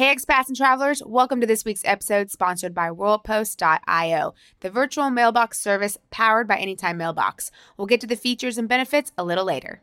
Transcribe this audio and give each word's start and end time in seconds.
Hey, 0.00 0.16
expats 0.16 0.48
and 0.48 0.56
travelers, 0.56 1.02
welcome 1.04 1.42
to 1.42 1.46
this 1.46 1.62
week's 1.62 1.84
episode 1.84 2.30
sponsored 2.30 2.72
by 2.72 2.88
WorldPost.io, 2.88 4.32
the 4.60 4.70
virtual 4.70 5.10
mailbox 5.10 5.60
service 5.60 5.98
powered 6.10 6.48
by 6.48 6.56
Anytime 6.56 6.96
Mailbox. 6.96 7.50
We'll 7.76 7.86
get 7.86 8.00
to 8.00 8.06
the 8.06 8.16
features 8.16 8.56
and 8.56 8.66
benefits 8.66 9.12
a 9.18 9.24
little 9.24 9.44
later. 9.44 9.82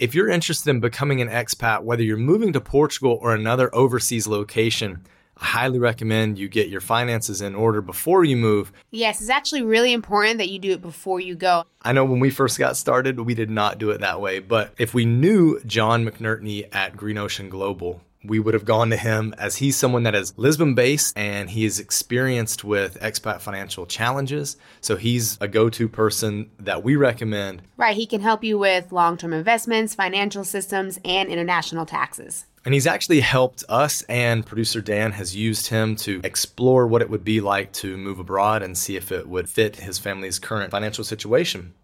If 0.00 0.16
you're 0.16 0.28
interested 0.28 0.70
in 0.70 0.80
becoming 0.80 1.20
an 1.20 1.28
expat, 1.28 1.84
whether 1.84 2.02
you're 2.02 2.16
moving 2.16 2.52
to 2.54 2.60
Portugal 2.60 3.20
or 3.22 3.36
another 3.36 3.72
overseas 3.72 4.26
location, 4.26 5.06
I 5.36 5.44
highly 5.44 5.78
recommend 5.78 6.38
you 6.38 6.48
get 6.48 6.68
your 6.68 6.80
finances 6.80 7.40
in 7.40 7.54
order 7.54 7.80
before 7.80 8.24
you 8.24 8.36
move. 8.36 8.72
Yes, 8.90 9.20
it's 9.20 9.30
actually 9.30 9.62
really 9.62 9.92
important 9.92 10.38
that 10.38 10.48
you 10.48 10.58
do 10.58 10.72
it 10.72 10.82
before 10.82 11.20
you 11.20 11.36
go. 11.36 11.62
I 11.82 11.92
know 11.92 12.04
when 12.04 12.18
we 12.18 12.30
first 12.30 12.58
got 12.58 12.76
started, 12.76 13.20
we 13.20 13.36
did 13.36 13.50
not 13.50 13.78
do 13.78 13.90
it 13.90 14.00
that 14.00 14.20
way, 14.20 14.40
but 14.40 14.74
if 14.76 14.92
we 14.92 15.04
knew 15.04 15.60
John 15.60 16.04
McNertney 16.04 16.66
at 16.74 16.96
Green 16.96 17.16
Ocean 17.16 17.48
Global, 17.48 18.00
we 18.26 18.38
would 18.38 18.54
have 18.54 18.64
gone 18.64 18.90
to 18.90 18.96
him 18.96 19.34
as 19.38 19.56
he's 19.56 19.76
someone 19.76 20.02
that 20.04 20.14
is 20.14 20.36
Lisbon 20.36 20.74
based 20.74 21.16
and 21.16 21.50
he 21.50 21.64
is 21.64 21.80
experienced 21.80 22.64
with 22.64 23.00
expat 23.00 23.40
financial 23.40 23.86
challenges. 23.86 24.56
So 24.80 24.96
he's 24.96 25.38
a 25.40 25.48
go 25.48 25.70
to 25.70 25.88
person 25.88 26.50
that 26.58 26.82
we 26.82 26.96
recommend. 26.96 27.62
Right. 27.76 27.96
He 27.96 28.06
can 28.06 28.20
help 28.20 28.44
you 28.44 28.58
with 28.58 28.92
long 28.92 29.16
term 29.16 29.32
investments, 29.32 29.94
financial 29.94 30.44
systems, 30.44 30.98
and 31.04 31.28
international 31.28 31.86
taxes. 31.86 32.46
And 32.64 32.74
he's 32.74 32.88
actually 32.88 33.20
helped 33.20 33.62
us, 33.68 34.02
and 34.08 34.44
producer 34.44 34.80
Dan 34.80 35.12
has 35.12 35.36
used 35.36 35.68
him 35.68 35.94
to 35.96 36.20
explore 36.24 36.88
what 36.88 37.00
it 37.00 37.08
would 37.08 37.22
be 37.22 37.40
like 37.40 37.72
to 37.74 37.96
move 37.96 38.18
abroad 38.18 38.64
and 38.64 38.76
see 38.76 38.96
if 38.96 39.12
it 39.12 39.28
would 39.28 39.48
fit 39.48 39.76
his 39.76 40.00
family's 40.00 40.40
current 40.40 40.72
financial 40.72 41.04
situation. 41.04 41.74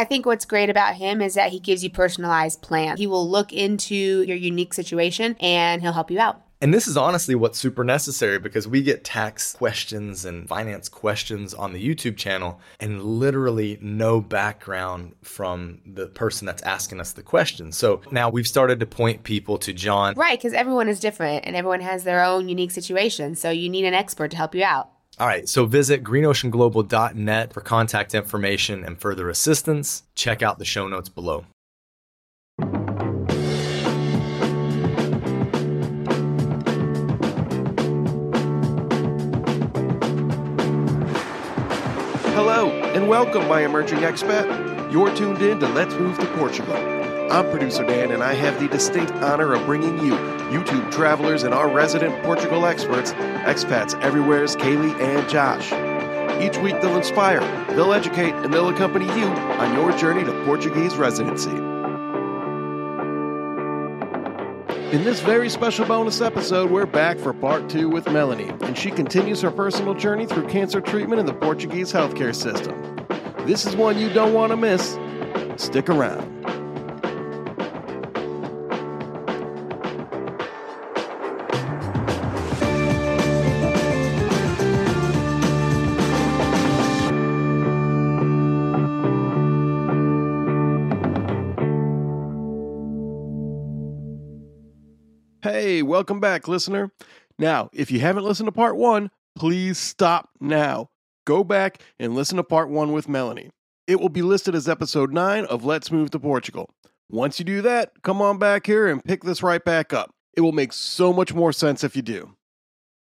I 0.00 0.04
think 0.04 0.24
what's 0.24 0.46
great 0.46 0.70
about 0.70 0.94
him 0.94 1.20
is 1.20 1.34
that 1.34 1.50
he 1.50 1.60
gives 1.60 1.84
you 1.84 1.90
personalized 1.90 2.62
plans. 2.62 2.98
He 2.98 3.06
will 3.06 3.28
look 3.28 3.52
into 3.52 4.22
your 4.22 4.38
unique 4.38 4.72
situation 4.72 5.36
and 5.40 5.82
he'll 5.82 5.92
help 5.92 6.10
you 6.10 6.18
out. 6.18 6.40
And 6.62 6.72
this 6.72 6.88
is 6.88 6.96
honestly 6.96 7.34
what's 7.34 7.58
super 7.58 7.84
necessary 7.84 8.38
because 8.38 8.66
we 8.66 8.80
get 8.80 9.04
tax 9.04 9.52
questions 9.52 10.24
and 10.24 10.48
finance 10.48 10.88
questions 10.88 11.52
on 11.52 11.74
the 11.74 11.86
YouTube 11.86 12.16
channel 12.16 12.60
and 12.80 13.02
literally 13.04 13.76
no 13.82 14.22
background 14.22 15.16
from 15.20 15.82
the 15.84 16.06
person 16.06 16.46
that's 16.46 16.62
asking 16.62 16.98
us 16.98 17.12
the 17.12 17.22
question. 17.22 17.70
So 17.70 18.00
now 18.10 18.30
we've 18.30 18.48
started 18.48 18.80
to 18.80 18.86
point 18.86 19.22
people 19.22 19.58
to 19.58 19.74
John. 19.74 20.14
Right, 20.14 20.38
because 20.38 20.54
everyone 20.54 20.88
is 20.88 20.98
different 20.98 21.44
and 21.44 21.54
everyone 21.54 21.80
has 21.80 22.04
their 22.04 22.24
own 22.24 22.48
unique 22.48 22.70
situation. 22.70 23.34
So 23.34 23.50
you 23.50 23.68
need 23.68 23.84
an 23.84 23.92
expert 23.92 24.30
to 24.30 24.38
help 24.38 24.54
you 24.54 24.64
out. 24.64 24.88
All 25.20 25.26
right, 25.26 25.46
so 25.46 25.66
visit 25.66 26.02
greenoceanglobal.net 26.02 27.52
for 27.52 27.60
contact 27.60 28.14
information 28.14 28.82
and 28.82 28.98
further 28.98 29.28
assistance. 29.28 30.04
Check 30.14 30.42
out 30.42 30.58
the 30.58 30.64
show 30.64 30.88
notes 30.88 31.10
below. 31.10 31.44
Hello, 42.32 42.70
and 42.94 43.06
welcome, 43.06 43.46
my 43.46 43.60
emerging 43.66 43.98
expat. 43.98 44.90
You're 44.90 45.14
tuned 45.14 45.42
in 45.42 45.60
to 45.60 45.68
Let's 45.68 45.92
Move 45.96 46.18
to 46.18 46.26
Portugal. 46.38 46.99
I'm 47.30 47.48
producer 47.48 47.84
Dan, 47.84 48.10
and 48.10 48.24
I 48.24 48.34
have 48.34 48.58
the 48.58 48.66
distinct 48.66 49.12
honor 49.12 49.54
of 49.54 49.64
bringing 49.64 50.04
you 50.04 50.14
YouTube 50.50 50.90
travelers 50.90 51.44
and 51.44 51.54
our 51.54 51.68
resident 51.68 52.20
Portugal 52.24 52.66
experts, 52.66 53.12
expats 53.12 53.94
everywhere's 54.02 54.56
Kaylee 54.56 55.00
and 55.00 55.28
Josh. 55.28 55.70
Each 56.42 56.58
week 56.58 56.80
they'll 56.80 56.96
inspire, 56.96 57.38
they'll 57.76 57.92
educate, 57.92 58.34
and 58.34 58.52
they'll 58.52 58.70
accompany 58.70 59.04
you 59.04 59.26
on 59.26 59.76
your 59.76 59.96
journey 59.96 60.24
to 60.24 60.44
Portuguese 60.44 60.96
residency. 60.96 61.50
In 64.90 65.04
this 65.04 65.20
very 65.20 65.48
special 65.48 65.86
bonus 65.86 66.20
episode, 66.20 66.68
we're 66.68 66.84
back 66.84 67.16
for 67.16 67.32
part 67.32 67.70
two 67.70 67.88
with 67.88 68.10
Melanie, 68.10 68.50
and 68.62 68.76
she 68.76 68.90
continues 68.90 69.40
her 69.42 69.52
personal 69.52 69.94
journey 69.94 70.26
through 70.26 70.48
cancer 70.48 70.80
treatment 70.80 71.20
in 71.20 71.26
the 71.26 71.34
Portuguese 71.34 71.92
healthcare 71.92 72.34
system. 72.34 72.74
This 73.46 73.66
is 73.66 73.76
one 73.76 74.00
you 74.00 74.12
don't 74.12 74.34
want 74.34 74.50
to 74.50 74.56
miss. 74.56 74.98
Stick 75.62 75.88
around. 75.88 76.39
Welcome 96.00 96.18
back, 96.18 96.48
listener. 96.48 96.90
Now, 97.38 97.68
if 97.74 97.90
you 97.90 98.00
haven't 98.00 98.24
listened 98.24 98.46
to 98.46 98.52
part 98.52 98.74
one, 98.74 99.10
please 99.36 99.76
stop 99.76 100.30
now. 100.40 100.88
Go 101.26 101.44
back 101.44 101.82
and 101.98 102.14
listen 102.14 102.38
to 102.38 102.42
part 102.42 102.70
one 102.70 102.92
with 102.92 103.06
Melanie. 103.06 103.50
It 103.86 104.00
will 104.00 104.08
be 104.08 104.22
listed 104.22 104.54
as 104.54 104.66
episode 104.66 105.12
nine 105.12 105.44
of 105.44 105.62
Let's 105.62 105.92
Move 105.92 106.10
to 106.12 106.18
Portugal. 106.18 106.70
Once 107.10 107.38
you 107.38 107.44
do 107.44 107.60
that, 107.60 107.92
come 108.00 108.22
on 108.22 108.38
back 108.38 108.64
here 108.64 108.88
and 108.88 109.04
pick 109.04 109.24
this 109.24 109.42
right 109.42 109.62
back 109.62 109.92
up. 109.92 110.14
It 110.34 110.40
will 110.40 110.52
make 110.52 110.72
so 110.72 111.12
much 111.12 111.34
more 111.34 111.52
sense 111.52 111.84
if 111.84 111.94
you 111.94 112.00
do. 112.00 112.34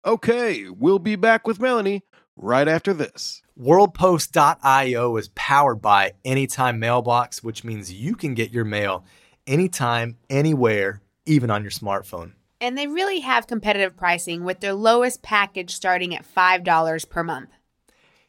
Okay, 0.06 0.68
we'll 0.68 1.00
be 1.00 1.16
back 1.16 1.44
with 1.44 1.58
Melanie 1.58 2.04
right 2.36 2.68
after 2.68 2.94
this. 2.94 3.42
WorldPost.io 3.60 5.16
is 5.16 5.30
powered 5.34 5.82
by 5.82 6.12
Anytime 6.24 6.78
Mailbox, 6.78 7.42
which 7.42 7.64
means 7.64 7.92
you 7.92 8.14
can 8.14 8.34
get 8.34 8.53
your 8.53 8.64
mail 8.64 9.04
anytime, 9.44 10.18
anywhere, 10.30 11.03
even 11.26 11.50
on 11.50 11.62
your 11.62 11.72
smartphone. 11.72 12.34
And 12.60 12.76
they 12.76 12.86
really 12.86 13.20
have 13.20 13.46
competitive 13.46 13.96
pricing 13.96 14.44
with 14.44 14.60
their 14.60 14.72
lowest 14.72 15.22
package 15.22 15.74
starting 15.74 16.14
at 16.14 16.24
$5 16.24 17.08
per 17.10 17.22
month. 17.22 17.50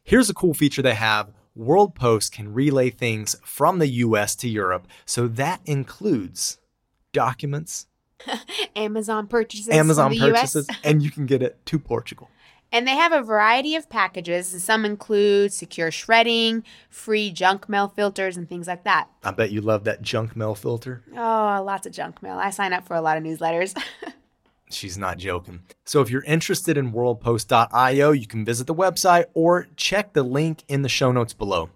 Here's 0.03 0.29
a 0.29 0.33
cool 0.33 0.53
feature 0.53 0.81
they 0.81 0.95
have 0.95 1.31
World 1.55 1.95
Post 1.95 2.33
can 2.33 2.53
relay 2.53 2.89
things 2.89 3.35
from 3.43 3.79
the 3.79 3.87
US 3.87 4.35
to 4.37 4.47
Europe, 4.47 4.87
so 5.05 5.27
that 5.27 5.59
includes 5.65 6.59
documents, 7.13 7.87
Amazon 8.75 9.27
purchases, 9.27 9.69
Amazon 9.69 10.15
purchases, 10.15 10.67
and 10.83 11.01
you 11.01 11.09
can 11.09 11.25
get 11.25 11.41
it 11.41 11.65
to 11.65 11.79
Portugal. 11.79 12.29
And 12.71 12.85
they 12.87 12.95
have 12.95 13.13
a 13.13 13.21
variety 13.21 13.75
of 13.75 13.89
packages. 13.89 14.51
and 14.53 14.61
Some 14.61 14.83
include 14.85 15.53
secure 15.53 15.89
shredding, 15.89 16.63
free 16.89 17.31
junk 17.31 17.69
mail 17.69 17.87
filters, 17.87 18.35
and 18.37 18.47
things 18.47 18.67
like 18.67 18.83
that. 18.83 19.09
I 19.23 19.31
bet 19.31 19.51
you 19.51 19.61
love 19.61 19.85
that 19.85 20.01
junk 20.01 20.35
mail 20.35 20.53
filter. 20.53 21.01
Oh, 21.15 21.63
lots 21.65 21.87
of 21.87 21.93
junk 21.93 22.21
mail. 22.21 22.37
I 22.37 22.49
sign 22.49 22.73
up 22.73 22.85
for 22.85 22.95
a 22.95 23.01
lot 23.01 23.17
of 23.17 23.23
newsletters. 23.23 23.75
She's 24.69 24.97
not 24.97 25.17
joking. 25.17 25.61
So 25.85 26.01
if 26.01 26.09
you're 26.09 26.23
interested 26.23 26.77
in 26.77 26.91
worldpost.io, 26.91 28.11
you 28.11 28.27
can 28.27 28.43
visit 28.43 28.67
the 28.67 28.75
website 28.75 29.25
or 29.33 29.67
check 29.75 30.13
the 30.13 30.23
link 30.23 30.63
in 30.67 30.81
the 30.81 30.89
show 30.89 31.11
notes 31.11 31.33
below. 31.33 31.69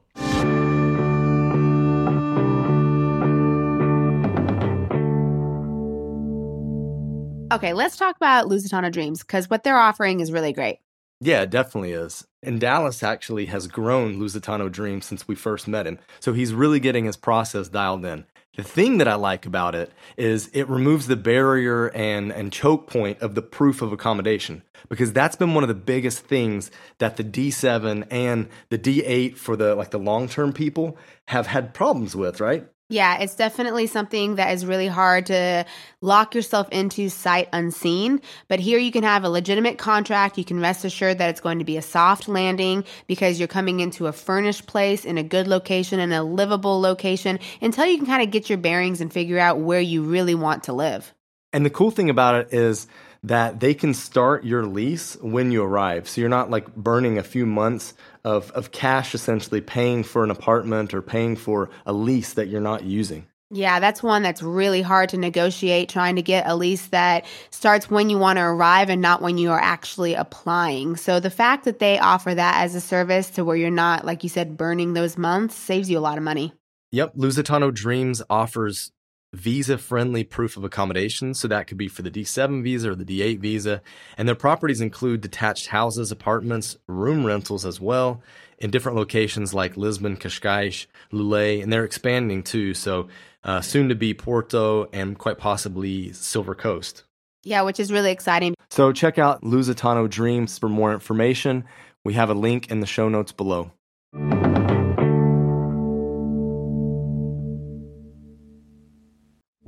okay, 7.51 7.73
let's 7.73 7.97
talk 7.97 8.15
about 8.15 8.47
Lusitano 8.47 8.91
Dreams 8.91 9.19
because 9.19 9.49
what 9.49 9.63
they're 9.63 9.77
offering 9.77 10.19
is 10.19 10.31
really 10.31 10.53
great. 10.53 10.79
Yeah, 11.19 11.43
it 11.43 11.51
definitely 11.51 11.91
is. 11.91 12.25
And 12.41 12.59
Dallas 12.59 13.03
actually 13.03 13.45
has 13.45 13.67
grown 13.67 14.19
Lusitano 14.19 14.71
Dreams 14.71 15.05
since 15.05 15.27
we 15.27 15.35
first 15.35 15.67
met 15.67 15.85
him. 15.85 15.99
So 16.19 16.33
he's 16.33 16.53
really 16.53 16.79
getting 16.79 17.05
his 17.05 17.17
process 17.17 17.69
dialed 17.69 18.03
in. 18.03 18.25
The 18.57 18.63
thing 18.63 18.97
that 18.97 19.07
I 19.07 19.15
like 19.15 19.45
about 19.45 19.75
it 19.75 19.93
is 20.17 20.49
it 20.53 20.67
removes 20.67 21.07
the 21.07 21.15
barrier 21.15 21.87
and, 21.87 22.33
and 22.33 22.51
choke 22.51 22.87
point 22.87 23.21
of 23.21 23.33
the 23.33 23.41
proof 23.41 23.81
of 23.81 23.93
accommodation 23.93 24.63
because 24.89 25.13
that's 25.13 25.37
been 25.37 25.53
one 25.53 25.63
of 25.63 25.69
the 25.69 25.73
biggest 25.73 26.19
things 26.19 26.69
that 26.97 27.15
the 27.15 27.23
D7 27.23 28.07
and 28.11 28.49
the 28.69 28.77
D8 28.77 29.37
for 29.37 29.55
the 29.55 29.73
like 29.73 29.91
the 29.91 29.99
long-term 29.99 30.51
people 30.51 30.97
have 31.29 31.47
had 31.47 31.73
problems 31.73 32.13
with, 32.13 32.41
right? 32.41 32.67
Yeah, 32.91 33.19
it's 33.19 33.35
definitely 33.35 33.87
something 33.87 34.35
that 34.35 34.51
is 34.51 34.65
really 34.65 34.87
hard 34.87 35.27
to 35.27 35.65
lock 36.01 36.35
yourself 36.35 36.67
into 36.71 37.07
sight 37.07 37.47
unseen. 37.53 38.19
But 38.49 38.59
here 38.59 38.77
you 38.77 38.91
can 38.91 39.03
have 39.03 39.23
a 39.23 39.29
legitimate 39.29 39.77
contract. 39.77 40.37
You 40.37 40.43
can 40.43 40.59
rest 40.59 40.83
assured 40.83 41.17
that 41.19 41.29
it's 41.29 41.39
going 41.39 41.59
to 41.59 41.63
be 41.63 41.77
a 41.77 41.81
soft 41.81 42.27
landing 42.27 42.83
because 43.07 43.39
you're 43.39 43.47
coming 43.47 43.79
into 43.79 44.07
a 44.07 44.11
furnished 44.11 44.67
place 44.67 45.05
in 45.05 45.17
a 45.17 45.23
good 45.23 45.47
location 45.47 46.01
and 46.01 46.13
a 46.13 46.21
livable 46.21 46.81
location 46.81 47.39
until 47.61 47.85
you 47.85 47.95
can 47.95 48.07
kind 48.07 48.23
of 48.23 48.29
get 48.29 48.49
your 48.49 48.57
bearings 48.57 48.99
and 48.99 49.13
figure 49.13 49.39
out 49.39 49.61
where 49.61 49.79
you 49.79 50.03
really 50.03 50.35
want 50.35 50.65
to 50.65 50.73
live. 50.73 51.13
And 51.53 51.65
the 51.65 51.69
cool 51.69 51.91
thing 51.91 52.09
about 52.09 52.35
it 52.35 52.53
is 52.53 52.87
that 53.23 53.59
they 53.59 53.73
can 53.73 53.93
start 53.93 54.43
your 54.43 54.65
lease 54.65 55.15
when 55.21 55.51
you 55.51 55.63
arrive. 55.63 56.09
So 56.09 56.21
you're 56.21 56.29
not 56.29 56.49
like 56.49 56.75
burning 56.75 57.17
a 57.17 57.23
few 57.23 57.45
months 57.45 57.93
of, 58.23 58.51
of 58.51 58.71
cash 58.71 59.13
essentially 59.13 59.61
paying 59.61 60.03
for 60.03 60.23
an 60.23 60.31
apartment 60.31 60.93
or 60.93 61.01
paying 61.01 61.35
for 61.35 61.69
a 61.85 61.93
lease 61.93 62.33
that 62.33 62.47
you're 62.47 62.61
not 62.61 62.83
using. 62.83 63.27
Yeah, 63.53 63.81
that's 63.81 64.01
one 64.01 64.23
that's 64.23 64.41
really 64.41 64.81
hard 64.81 65.09
to 65.09 65.17
negotiate, 65.17 65.89
trying 65.89 66.15
to 66.15 66.21
get 66.21 66.47
a 66.47 66.55
lease 66.55 66.87
that 66.87 67.25
starts 67.49 67.89
when 67.89 68.09
you 68.09 68.17
want 68.17 68.37
to 68.37 68.43
arrive 68.43 68.89
and 68.89 69.01
not 69.01 69.21
when 69.21 69.37
you 69.37 69.51
are 69.51 69.59
actually 69.59 70.13
applying. 70.13 70.95
So 70.95 71.19
the 71.19 71.29
fact 71.29 71.65
that 71.65 71.79
they 71.79 71.99
offer 71.99 72.33
that 72.33 72.63
as 72.63 72.75
a 72.75 72.81
service 72.81 73.29
to 73.31 73.43
where 73.43 73.57
you're 73.57 73.69
not, 73.69 74.05
like 74.05 74.23
you 74.23 74.29
said, 74.29 74.55
burning 74.55 74.93
those 74.93 75.17
months 75.17 75.53
saves 75.53 75.89
you 75.89 75.97
a 75.97 75.99
lot 75.99 76.17
of 76.17 76.23
money. 76.23 76.53
Yep, 76.91 77.15
Lusitano 77.15 77.73
Dreams 77.73 78.21
offers 78.29 78.93
visa 79.33 79.77
friendly 79.77 80.23
proof 80.23 80.57
of 80.57 80.63
accommodation. 80.63 81.33
So 81.33 81.47
that 81.47 81.67
could 81.67 81.77
be 81.77 81.87
for 81.87 82.01
the 82.01 82.11
D7 82.11 82.63
visa 82.63 82.91
or 82.91 82.95
the 82.95 83.05
D8 83.05 83.39
visa. 83.39 83.81
And 84.17 84.27
their 84.27 84.35
properties 84.35 84.81
include 84.81 85.21
detached 85.21 85.67
houses, 85.67 86.11
apartments, 86.11 86.77
room 86.87 87.25
rentals 87.25 87.65
as 87.65 87.79
well 87.79 88.21
in 88.59 88.69
different 88.69 88.97
locations 88.97 89.53
like 89.53 89.77
Lisbon, 89.77 90.17
Cascais, 90.17 90.85
Loulé, 91.11 91.63
and 91.63 91.71
they're 91.71 91.85
expanding 91.85 92.43
too. 92.43 92.73
So 92.73 93.07
uh, 93.43 93.61
soon 93.61 93.89
to 93.89 93.95
be 93.95 94.13
Porto 94.13 94.87
and 94.93 95.17
quite 95.17 95.37
possibly 95.37 96.13
Silver 96.13 96.53
Coast. 96.53 97.03
Yeah, 97.43 97.63
which 97.63 97.79
is 97.79 97.91
really 97.91 98.11
exciting. 98.11 98.53
So 98.69 98.91
check 98.91 99.17
out 99.17 99.41
Lusitano 99.41 100.07
Dreams 100.07 100.59
for 100.59 100.69
more 100.69 100.93
information. 100.93 101.63
We 102.03 102.13
have 102.13 102.29
a 102.29 102.35
link 102.35 102.69
in 102.69 102.81
the 102.81 102.85
show 102.87 103.09
notes 103.09 103.31
below. 103.31 103.71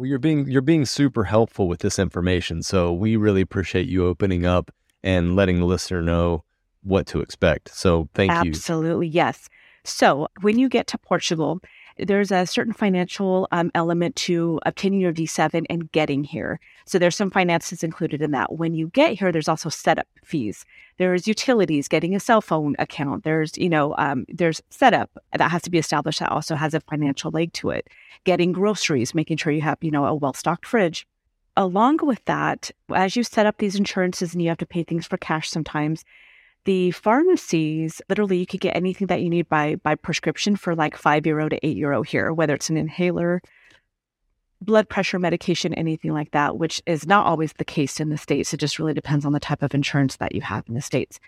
Well, 0.03 0.09
you're 0.09 0.19
being 0.19 0.51
you're 0.51 0.61
being 0.61 0.85
super 0.85 1.23
helpful 1.23 1.69
with 1.69 1.79
this 1.79 1.97
information. 1.97 2.61
So 2.61 2.91
we 2.91 3.15
really 3.15 3.39
appreciate 3.39 3.88
you 3.88 4.05
opening 4.05 4.45
up 4.45 4.69
and 5.01 5.33
letting 5.33 5.59
the 5.61 5.65
listener 5.65 6.01
know 6.01 6.44
what 6.81 7.07
to 7.07 7.21
expect. 7.21 7.73
So 7.73 8.09
thank 8.13 8.29
Absolutely, 8.29 8.47
you. 8.47 8.51
Absolutely, 8.51 9.07
yes. 9.07 9.50
So 9.85 10.27
when 10.41 10.59
you 10.59 10.67
get 10.67 10.88
to 10.88 10.97
Portugal, 10.97 11.61
there's 11.98 12.31
a 12.31 12.45
certain 12.45 12.74
financial 12.74 13.48
um, 13.51 13.72
element 13.75 14.16
to 14.16 14.60
obtaining 14.66 15.00
your 15.00 15.13
D7 15.13 15.66
and 15.69 15.92
getting 15.92 16.24
here. 16.24 16.60
So 16.86 17.00
there's 17.00 17.16
some 17.16 17.31
finances 17.31 17.84
included 17.84 18.22
in 18.22 18.31
that. 18.31 18.54
When 18.54 18.74
you 18.74 18.88
get 18.90 19.18
here, 19.18 19.31
there's 19.31 19.48
also 19.48 19.69
setup 19.69 20.07
fees. 20.24 20.66
There's 20.98 21.28
utilities, 21.28 21.88
getting 21.88 22.16
a 22.16 22.19
cell 22.19 22.42
phone 22.42 22.75
account. 22.80 23.24
There's, 23.24 23.57
you 23.57 23.69
know, 23.69 23.95
um, 23.98 24.25
there's 24.28 24.62
setup 24.69 25.12
that 25.38 25.51
has 25.51 25.62
to 25.63 25.69
be 25.69 25.78
established 25.78 26.19
that 26.19 26.31
also 26.31 26.56
has 26.56 26.74
a 26.74 26.81
financial 26.81 27.31
leg 27.31 27.54
to 27.54 27.69
it. 27.69 27.90
Getting 28.24 28.51
groceries, 28.51 29.16
making 29.16 29.38
sure 29.38 29.54
you 29.54 29.62
have, 29.62 29.78
you 29.81 29.92
know, 29.92 30.06
a 30.06 30.16
well 30.16 30.34
stocked 30.34 30.66
fridge. 30.66 31.07
Along 31.56 32.00
with 32.01 32.24
that, 32.25 32.72
as 32.94 33.16
you 33.16 33.24
set 33.24 33.46
up 33.46 33.57
these 33.57 33.75
insurances 33.75 34.34
and 34.34 34.42
you 34.42 34.50
have 34.50 34.57
to 34.57 34.66
pay 34.66 34.84
things 34.84 35.06
for 35.06 35.18
cash 35.18 35.50
sometimes, 35.50 36.04
the 36.65 36.92
pharmacies 36.92 38.01
literally 38.10 38.38
you 38.38 38.45
could 38.45 38.62
get 38.62 38.75
anything 38.75 39.07
that 39.07 39.21
you 39.21 39.30
need 39.30 39.50
by 39.50 39.75
by 39.75 39.95
prescription 39.95 40.56
for 40.56 40.75
like 40.75 40.95
five 40.98 41.25
euro 41.25 41.50
to 41.50 41.65
eight 41.65 41.77
euro 41.77 42.01
here 42.04 42.31
whether 42.33 42.54
it's 42.54 42.69
an 42.69 42.77
inhaler 42.77 43.42
blood 44.63 44.89
pressure 44.89 45.19
medication 45.19 45.74
anything 45.74 46.12
like 46.12 46.31
that 46.31 46.57
which 46.57 46.81
is 46.86 47.06
not 47.06 47.25
always 47.25 47.54
the 47.54 47.65
case 47.65 48.00
in 48.00 48.10
the 48.10 48.18
states. 48.18 48.54
It 48.54 48.60
just 48.60 48.80
really 48.80 48.94
depends 48.94 49.25
on 49.25 49.33
the 49.33 49.39
type 49.39 49.62
of 49.62 49.74
insurance 49.74 50.15
that 50.18 50.33
you 50.33 50.42
have 50.42 50.63
in 50.68 50.74
the 50.74 50.81
states. 50.81 51.19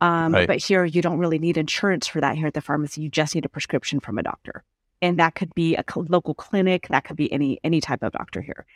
Um, 0.00 0.34
right. 0.34 0.48
but 0.48 0.58
here 0.58 0.84
you 0.84 1.00
don't 1.00 1.18
really 1.18 1.38
need 1.38 1.56
insurance 1.56 2.06
for 2.08 2.20
that 2.20 2.36
here 2.36 2.48
at 2.48 2.54
the 2.54 2.60
pharmacy. 2.60 3.02
You 3.02 3.08
just 3.08 3.34
need 3.34 3.44
a 3.44 3.48
prescription 3.48 4.00
from 4.00 4.18
a 4.18 4.22
doctor. 4.22 4.64
And 5.00 5.18
that 5.18 5.34
could 5.34 5.54
be 5.54 5.76
a 5.76 5.84
local 5.96 6.34
clinic 6.34 6.88
that 6.88 7.04
could 7.04 7.16
be 7.16 7.32
any 7.32 7.58
any 7.64 7.80
type 7.80 8.02
of 8.02 8.12
doctor 8.12 8.40
here 8.40 8.66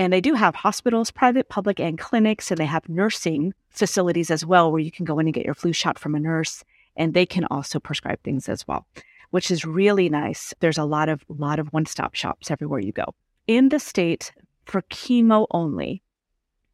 and 0.00 0.14
they 0.14 0.22
do 0.22 0.32
have 0.32 0.54
hospitals, 0.54 1.10
private, 1.10 1.50
public, 1.50 1.78
and 1.78 1.98
clinics, 1.98 2.50
and 2.50 2.56
they 2.56 2.64
have 2.64 2.88
nursing 2.88 3.52
facilities 3.68 4.30
as 4.30 4.46
well 4.46 4.72
where 4.72 4.80
you 4.80 4.90
can 4.90 5.04
go 5.04 5.18
in 5.18 5.26
and 5.26 5.34
get 5.34 5.44
your 5.44 5.54
flu 5.54 5.74
shot 5.74 5.98
from 5.98 6.14
a 6.14 6.18
nurse, 6.18 6.64
and 6.96 7.12
they 7.12 7.26
can 7.26 7.44
also 7.50 7.78
prescribe 7.78 8.18
things 8.22 8.48
as 8.48 8.66
well, 8.66 8.86
which 9.28 9.50
is 9.50 9.66
really 9.66 10.08
nice. 10.08 10.54
There's 10.60 10.78
a 10.78 10.84
lot 10.84 11.10
of 11.10 11.22
lot 11.28 11.58
of 11.58 11.70
one-stop 11.74 12.14
shops 12.14 12.50
everywhere 12.50 12.80
you 12.80 12.92
go. 12.92 13.14
In 13.46 13.68
the 13.68 13.78
state 13.78 14.32
for 14.64 14.80
chemo 14.80 15.46
only, 15.50 16.00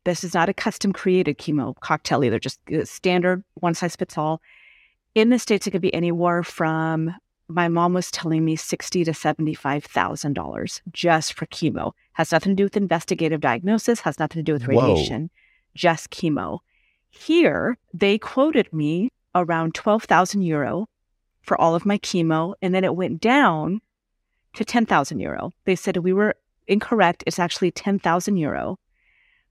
this 0.05 0.22
is 0.22 0.32
not 0.32 0.49
a 0.49 0.55
custom 0.55 0.93
created 0.93 1.37
chemo 1.37 1.75
cocktail 1.81 2.22
either, 2.22 2.38
just 2.38 2.61
uh, 2.72 2.84
standard 2.84 3.43
one 3.55 3.75
size 3.75 3.96
fits 3.96 4.17
all. 4.17 4.40
In 5.17 5.31
the 5.31 5.40
states, 5.40 5.67
it 5.67 5.72
could 5.72 5.82
be 5.82 5.93
anywhere 5.93 6.44
from 6.44 7.12
my 7.48 7.69
mom 7.69 7.94
was 7.94 8.10
telling 8.10 8.44
me 8.44 8.56
sixty 8.56 9.04
to 9.04 9.14
seventy-five 9.14 9.84
thousand 9.84 10.32
dollars 10.32 10.82
just 10.93 11.34
for 11.34 11.46
chemo. 11.46 11.93
Has 12.12 12.32
nothing 12.32 12.52
to 12.52 12.56
do 12.56 12.64
with 12.64 12.76
investigative 12.76 13.40
diagnosis. 13.40 14.00
Has 14.00 14.19
nothing 14.19 14.40
to 14.40 14.43
do 14.43 14.52
with 14.52 14.66
radiation. 14.66 15.22
Whoa. 15.22 15.28
Just 15.75 16.10
chemo. 16.10 16.60
Here, 17.10 17.78
they 17.94 18.19
quoted 18.19 18.72
me 18.72 19.12
around 19.34 19.75
twelve 19.75 20.04
thousand 20.04 20.43
euro 20.43 20.88
for 21.43 21.60
all 21.60 21.75
of 21.75 21.87
my 21.87 21.98
chemo, 21.98 22.54
and 22.60 22.75
then 22.75 22.84
it 22.84 22.96
went 22.96 23.20
down 23.20 23.81
to 24.54 24.64
ten 24.64 24.87
thousand 24.87 25.20
euro. 25.20 25.52
They 25.64 25.76
said 25.76 25.98
we 25.98 26.12
were 26.12 26.34
incorrect. 26.66 27.22
It's 27.26 27.38
actually 27.38 27.70
ten 27.70 27.98
thousand 27.98 28.38
euro 28.38 28.78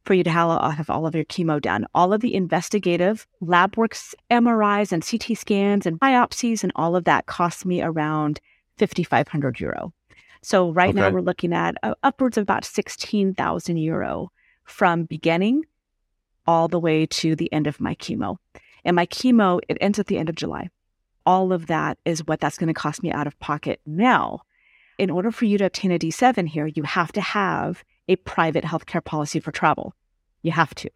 for 0.06 0.13
you 0.13 0.24
to 0.24 0.30
have 0.30 0.90
all 0.90 1.06
of 1.06 1.16
your 1.16 1.25
chemo 1.25 1.62
done. 1.62 1.86
All 1.94 2.13
of 2.13 2.22
the 2.22 2.36
investigative 2.36 3.28
lab 3.42 3.75
works, 3.75 4.13
MRIs 4.30 4.92
and 4.92 5.06
CT 5.06 5.38
scans 5.38 5.86
and 5.86 6.00
biopsies 6.00 6.63
and 6.63 6.72
all 6.75 6.96
of 6.96 7.06
that 7.06 7.25
cost 7.25 7.66
me 7.66 7.81
around 7.81 8.40
5,500 8.78 9.60
euro. 9.60 9.94
So 10.42 10.72
right 10.72 10.90
okay. 10.90 11.00
now 11.00 11.10
we're 11.10 11.22
looking 11.22 11.54
at 11.54 11.75
uh, 11.81 11.96
upwards 12.04 12.38
of 12.38 12.44
about 12.44 12.66
16,000 12.66 13.78
euro 13.78 14.31
from 14.63 15.06
beginning 15.06 15.63
all 16.46 16.68
the 16.68 16.80
way 16.80 17.07
to 17.07 17.36
the 17.36 17.52
end 17.52 17.66
of 17.66 17.81
my 17.81 17.96
chemo. 17.96 18.38
And 18.84 18.96
my 18.96 19.07
chemo, 19.07 19.60
it 19.68 19.78
ends 19.81 19.98
at 19.98 20.07
the 20.07 20.18
end 20.18 20.30
of 20.30 20.36
July. 20.36 20.69
All 21.25 21.52
of 21.52 21.66
that 21.68 21.98
is 22.06 22.25
what 22.28 22.40
that's 22.40 22.60
going 22.60 22.68
to 22.68 22.74
cost 22.74 23.02
me 23.02 23.12
out 23.12 23.25
of 23.25 23.40
pocket. 23.40 23.81
Now, 23.88 24.42
in 25.00 25.10
order 25.10 25.31
for 25.31 25.46
you 25.46 25.57
to 25.57 25.66
obtain 25.66 25.92
a 25.92 25.98
D7 25.98 26.48
here, 26.48 26.68
you 26.68 26.84
have 26.84 27.12
to 27.13 27.22
have 27.22 27.84
a 28.07 28.16
private 28.18 28.63
healthcare 28.63 29.04
policy 29.04 29.40
for 29.40 29.52
travel. 29.52 29.94
You 30.42 30.52
have 30.52 30.75
to. 30.75 30.90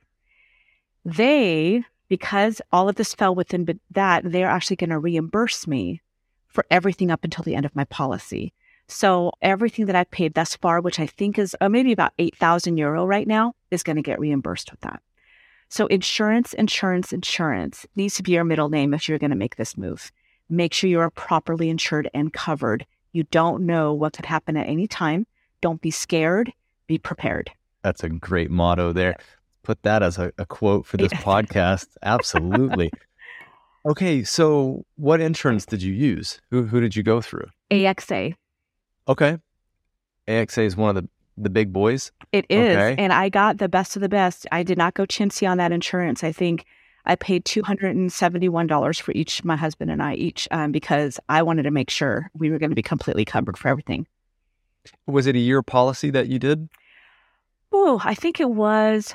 They, 1.06 1.84
because 2.08 2.62
all 2.72 2.90
of 2.90 2.96
this 2.96 3.16
fell 3.16 3.34
within 3.34 3.80
that, 3.92 4.24
they're 4.26 4.48
actually 4.48 4.76
going 4.76 4.90
to 4.92 5.00
reimburse 5.00 5.68
me 5.68 6.02
for 6.48 6.66
everything 6.70 7.12
up 7.12 7.24
until 7.24 7.44
the 7.44 7.56
end 7.56 7.66
of 7.66 7.76
my 7.76 7.86
policy. 7.86 8.54
So 8.88 9.32
everything 9.42 9.86
that 9.86 9.96
I've 9.96 10.10
paid 10.10 10.34
thus 10.34 10.56
far, 10.56 10.82
which 10.82 11.00
I 11.00 11.06
think 11.06 11.38
is 11.38 11.56
uh, 11.62 11.70
maybe 11.70 11.92
about 11.92 12.14
8,000 12.18 12.78
euro 12.78 13.06
right 13.06 13.28
now, 13.28 13.54
is 13.70 13.84
going 13.84 13.98
to 13.98 14.02
get 14.02 14.20
reimbursed 14.20 14.72
with 14.72 14.82
that. 14.82 15.02
So 15.70 15.86
insurance, 15.88 16.54
insurance, 16.54 17.14
insurance 17.14 17.86
needs 17.96 18.16
to 18.16 18.24
be 18.24 18.32
your 18.32 18.44
middle 18.44 18.70
name 18.70 18.96
if 18.96 19.08
you're 19.08 19.20
going 19.20 19.30
to 19.30 19.36
make 19.36 19.56
this 19.56 19.78
move. 19.78 20.12
Make 20.50 20.74
sure 20.74 20.90
you 20.90 21.00
are 21.00 21.12
properly 21.12 21.70
insured 21.70 22.10
and 22.16 22.34
covered. 22.34 22.88
You 23.14 23.24
don't 23.26 23.68
know 23.68 23.94
what 23.94 24.14
could 24.14 24.26
happen 24.26 24.58
at 24.58 24.68
any 24.68 24.88
time. 24.88 25.28
Don't 25.62 25.82
be 25.82 25.92
scared 25.92 26.52
be 26.90 26.98
prepared. 26.98 27.52
That's 27.84 28.04
a 28.04 28.10
great 28.10 28.52
motto 28.52 28.92
there. 28.92 29.16
Put 29.64 29.84
that 29.84 30.04
as 30.04 30.18
a, 30.18 30.34
a 30.38 30.46
quote 30.46 30.86
for 30.86 30.98
this 30.98 31.14
podcast. 31.30 31.88
Absolutely. 32.04 32.92
Okay, 33.86 34.26
so 34.26 34.86
what 34.98 35.22
insurance 35.22 35.66
did 35.66 35.82
you 35.82 35.94
use? 35.94 36.42
Who 36.52 36.64
who 36.64 36.82
did 36.82 36.98
you 36.98 37.02
go 37.02 37.22
through? 37.22 37.46
AXA. 37.72 38.36
Okay. 39.08 39.38
AXA 40.28 40.66
is 40.66 40.76
one 40.76 40.96
of 40.96 41.02
the 41.02 41.10
the 41.38 41.50
big 41.50 41.72
boys. 41.72 42.12
It 42.34 42.46
is, 42.50 42.76
okay. 42.76 42.96
and 42.98 43.14
I 43.14 43.30
got 43.30 43.58
the 43.58 43.70
best 43.70 43.96
of 43.96 44.02
the 44.02 44.10
best. 44.10 44.46
I 44.52 44.64
did 44.64 44.78
not 44.78 44.96
go 44.96 45.06
chintzy 45.06 45.50
on 45.50 45.60
that 45.60 45.72
insurance. 45.72 46.26
I 46.26 46.34
think 46.34 46.66
I 47.06 47.16
paid 47.16 47.46
two 47.46 47.64
hundred 47.64 47.96
and 47.96 48.12
seventy 48.12 48.50
one 48.50 48.68
dollars 48.68 49.00
for 49.00 49.14
each, 49.14 49.46
my 49.46 49.56
husband 49.56 49.90
and 49.90 50.04
I 50.04 50.16
each, 50.16 50.46
um, 50.52 50.74
because 50.74 51.18
I 51.30 51.42
wanted 51.42 51.64
to 51.64 51.72
make 51.72 51.90
sure 51.90 52.30
we 52.34 52.52
were 52.52 52.60
going 52.60 52.72
to 52.72 52.76
be 52.76 52.84
completely 52.84 53.24
covered 53.24 53.58
for 53.58 53.70
everything. 53.70 54.08
Was 55.08 55.28
it 55.28 55.36
a 55.36 55.40
year 55.40 55.62
policy 55.62 56.10
that 56.12 56.28
you 56.28 56.40
did? 56.40 56.70
Oh, 57.72 58.02
I 58.04 58.16
think 58.16 58.40
it 58.40 58.50
was. 58.50 59.14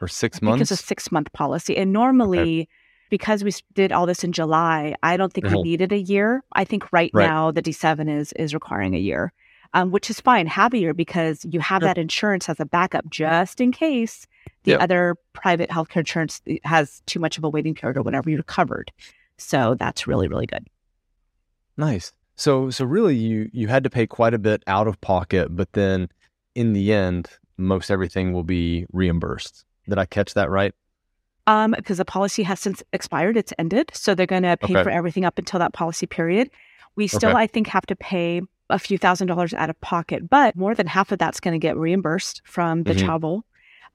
Or 0.00 0.08
six 0.08 0.40
months? 0.40 0.62
it's 0.62 0.70
a 0.70 0.76
six 0.76 1.12
month 1.12 1.32
policy. 1.32 1.76
And 1.76 1.92
normally, 1.92 2.62
okay. 2.62 2.68
because 3.10 3.44
we 3.44 3.52
did 3.74 3.92
all 3.92 4.06
this 4.06 4.24
in 4.24 4.32
July, 4.32 4.94
I 5.02 5.16
don't 5.16 5.32
think 5.32 5.46
we 5.46 5.52
uh-huh. 5.52 5.62
needed 5.62 5.92
a 5.92 5.98
year. 5.98 6.42
I 6.52 6.64
think 6.64 6.90
right, 6.92 7.10
right, 7.12 7.26
now 7.26 7.50
the 7.50 7.62
D7 7.62 8.08
is 8.08 8.32
is 8.34 8.54
requiring 8.54 8.94
a 8.94 8.98
year, 8.98 9.32
um, 9.74 9.90
which 9.90 10.08
is 10.08 10.20
fine. 10.20 10.46
Have 10.46 10.72
a 10.72 10.78
year 10.78 10.94
because 10.94 11.44
you 11.50 11.60
have 11.60 11.82
that 11.82 11.98
insurance 11.98 12.48
as 12.48 12.60
a 12.60 12.64
backup 12.64 13.08
just 13.10 13.60
in 13.60 13.72
case 13.72 14.26
the 14.64 14.72
yep. 14.72 14.80
other 14.80 15.16
private 15.34 15.68
healthcare 15.68 15.98
insurance 15.98 16.40
has 16.64 17.02
too 17.06 17.20
much 17.20 17.36
of 17.36 17.44
a 17.44 17.48
waiting 17.48 17.74
period 17.74 17.98
or 17.98 18.02
whatever. 18.02 18.30
You're 18.30 18.42
covered. 18.42 18.90
So 19.36 19.74
that's 19.78 20.06
really, 20.06 20.28
really 20.28 20.46
good. 20.46 20.66
Nice. 21.76 22.12
So 22.40 22.70
so 22.70 22.86
really 22.86 23.16
you 23.16 23.50
you 23.52 23.68
had 23.68 23.84
to 23.84 23.90
pay 23.90 24.06
quite 24.06 24.32
a 24.32 24.38
bit 24.38 24.62
out 24.66 24.88
of 24.88 24.98
pocket, 25.02 25.54
but 25.54 25.70
then 25.74 26.08
in 26.54 26.72
the 26.72 26.90
end, 26.90 27.28
most 27.58 27.90
everything 27.90 28.32
will 28.32 28.44
be 28.44 28.86
reimbursed. 28.94 29.66
Did 29.86 29.98
I 29.98 30.06
catch 30.06 30.32
that 30.32 30.48
right? 30.48 30.74
Um, 31.46 31.74
because 31.76 31.98
the 31.98 32.06
policy 32.06 32.42
has 32.44 32.58
since 32.58 32.82
expired, 32.94 33.36
it's 33.36 33.52
ended. 33.58 33.90
So 33.92 34.14
they're 34.14 34.24
gonna 34.24 34.56
pay 34.56 34.72
okay. 34.72 34.82
for 34.82 34.88
everything 34.88 35.26
up 35.26 35.38
until 35.38 35.58
that 35.58 35.74
policy 35.74 36.06
period. 36.06 36.48
We 36.96 37.08
still, 37.08 37.30
okay. 37.30 37.40
I 37.40 37.46
think, 37.46 37.66
have 37.66 37.84
to 37.86 37.96
pay 37.96 38.40
a 38.70 38.78
few 38.78 38.96
thousand 38.96 39.26
dollars 39.26 39.52
out 39.52 39.68
of 39.68 39.78
pocket, 39.82 40.30
but 40.30 40.56
more 40.56 40.74
than 40.74 40.86
half 40.86 41.12
of 41.12 41.18
that's 41.18 41.40
going 41.40 41.52
to 41.52 41.58
get 41.58 41.76
reimbursed 41.76 42.40
from 42.44 42.84
the 42.84 42.94
mm-hmm. 42.94 43.04
travel 43.04 43.44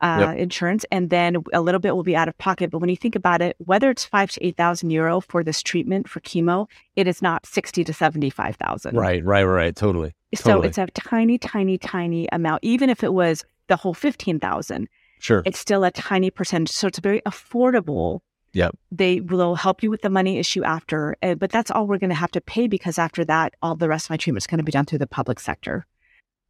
uh, 0.01 0.27
yep. 0.29 0.37
insurance, 0.37 0.85
and 0.91 1.09
then 1.09 1.37
a 1.53 1.61
little 1.61 1.79
bit 1.79 1.95
will 1.95 2.03
be 2.03 2.15
out 2.15 2.27
of 2.27 2.37
pocket. 2.37 2.71
But 2.71 2.79
when 2.79 2.89
you 2.89 2.97
think 2.97 3.15
about 3.15 3.41
it, 3.41 3.55
whether 3.59 3.89
it's 3.89 4.05
five 4.05 4.31
to 4.31 4.45
eight 4.45 4.57
thousand 4.57 4.89
euro 4.91 5.21
for 5.21 5.43
this 5.43 5.61
treatment 5.61 6.09
for 6.09 6.19
chemo, 6.21 6.67
it 6.95 7.07
is 7.07 7.21
not 7.21 7.45
sixty 7.45 7.83
to 7.83 7.93
seventy 7.93 8.29
five 8.29 8.55
thousand. 8.55 8.95
Right, 8.95 9.23
right, 9.23 9.43
right, 9.43 9.75
totally. 9.75 10.13
So 10.35 10.51
totally. 10.51 10.67
it's 10.69 10.77
a 10.77 10.87
tiny, 10.87 11.37
tiny, 11.37 11.77
tiny 11.77 12.27
amount. 12.31 12.63
Even 12.63 12.89
if 12.89 13.03
it 13.03 13.13
was 13.13 13.45
the 13.67 13.75
whole 13.75 13.93
fifteen 13.93 14.39
thousand, 14.39 14.89
sure, 15.19 15.43
it's 15.45 15.59
still 15.59 15.83
a 15.83 15.91
tiny 15.91 16.29
percentage. 16.29 16.71
So 16.71 16.87
it's 16.87 16.99
very 16.99 17.21
affordable. 17.21 18.21
Yep. 18.53 18.77
They 18.89 19.19
will 19.19 19.55
help 19.55 19.83
you 19.83 19.91
with 19.91 20.01
the 20.01 20.09
money 20.09 20.39
issue 20.39 20.63
after, 20.63 21.17
uh, 21.21 21.35
but 21.35 21.51
that's 21.51 21.69
all 21.69 21.87
we're 21.87 21.97
going 21.97 22.09
to 22.09 22.15
have 22.15 22.31
to 22.31 22.41
pay 22.41 22.67
because 22.67 22.97
after 22.97 23.25
that, 23.25 23.53
all 23.61 23.75
the 23.75 23.89
rest 23.89 24.05
of 24.05 24.11
my 24.11 24.17
treatment 24.17 24.43
is 24.43 24.47
going 24.47 24.59
to 24.59 24.63
be 24.63 24.71
done 24.71 24.85
through 24.85 24.99
the 24.99 25.07
public 25.07 25.41
sector. 25.41 25.85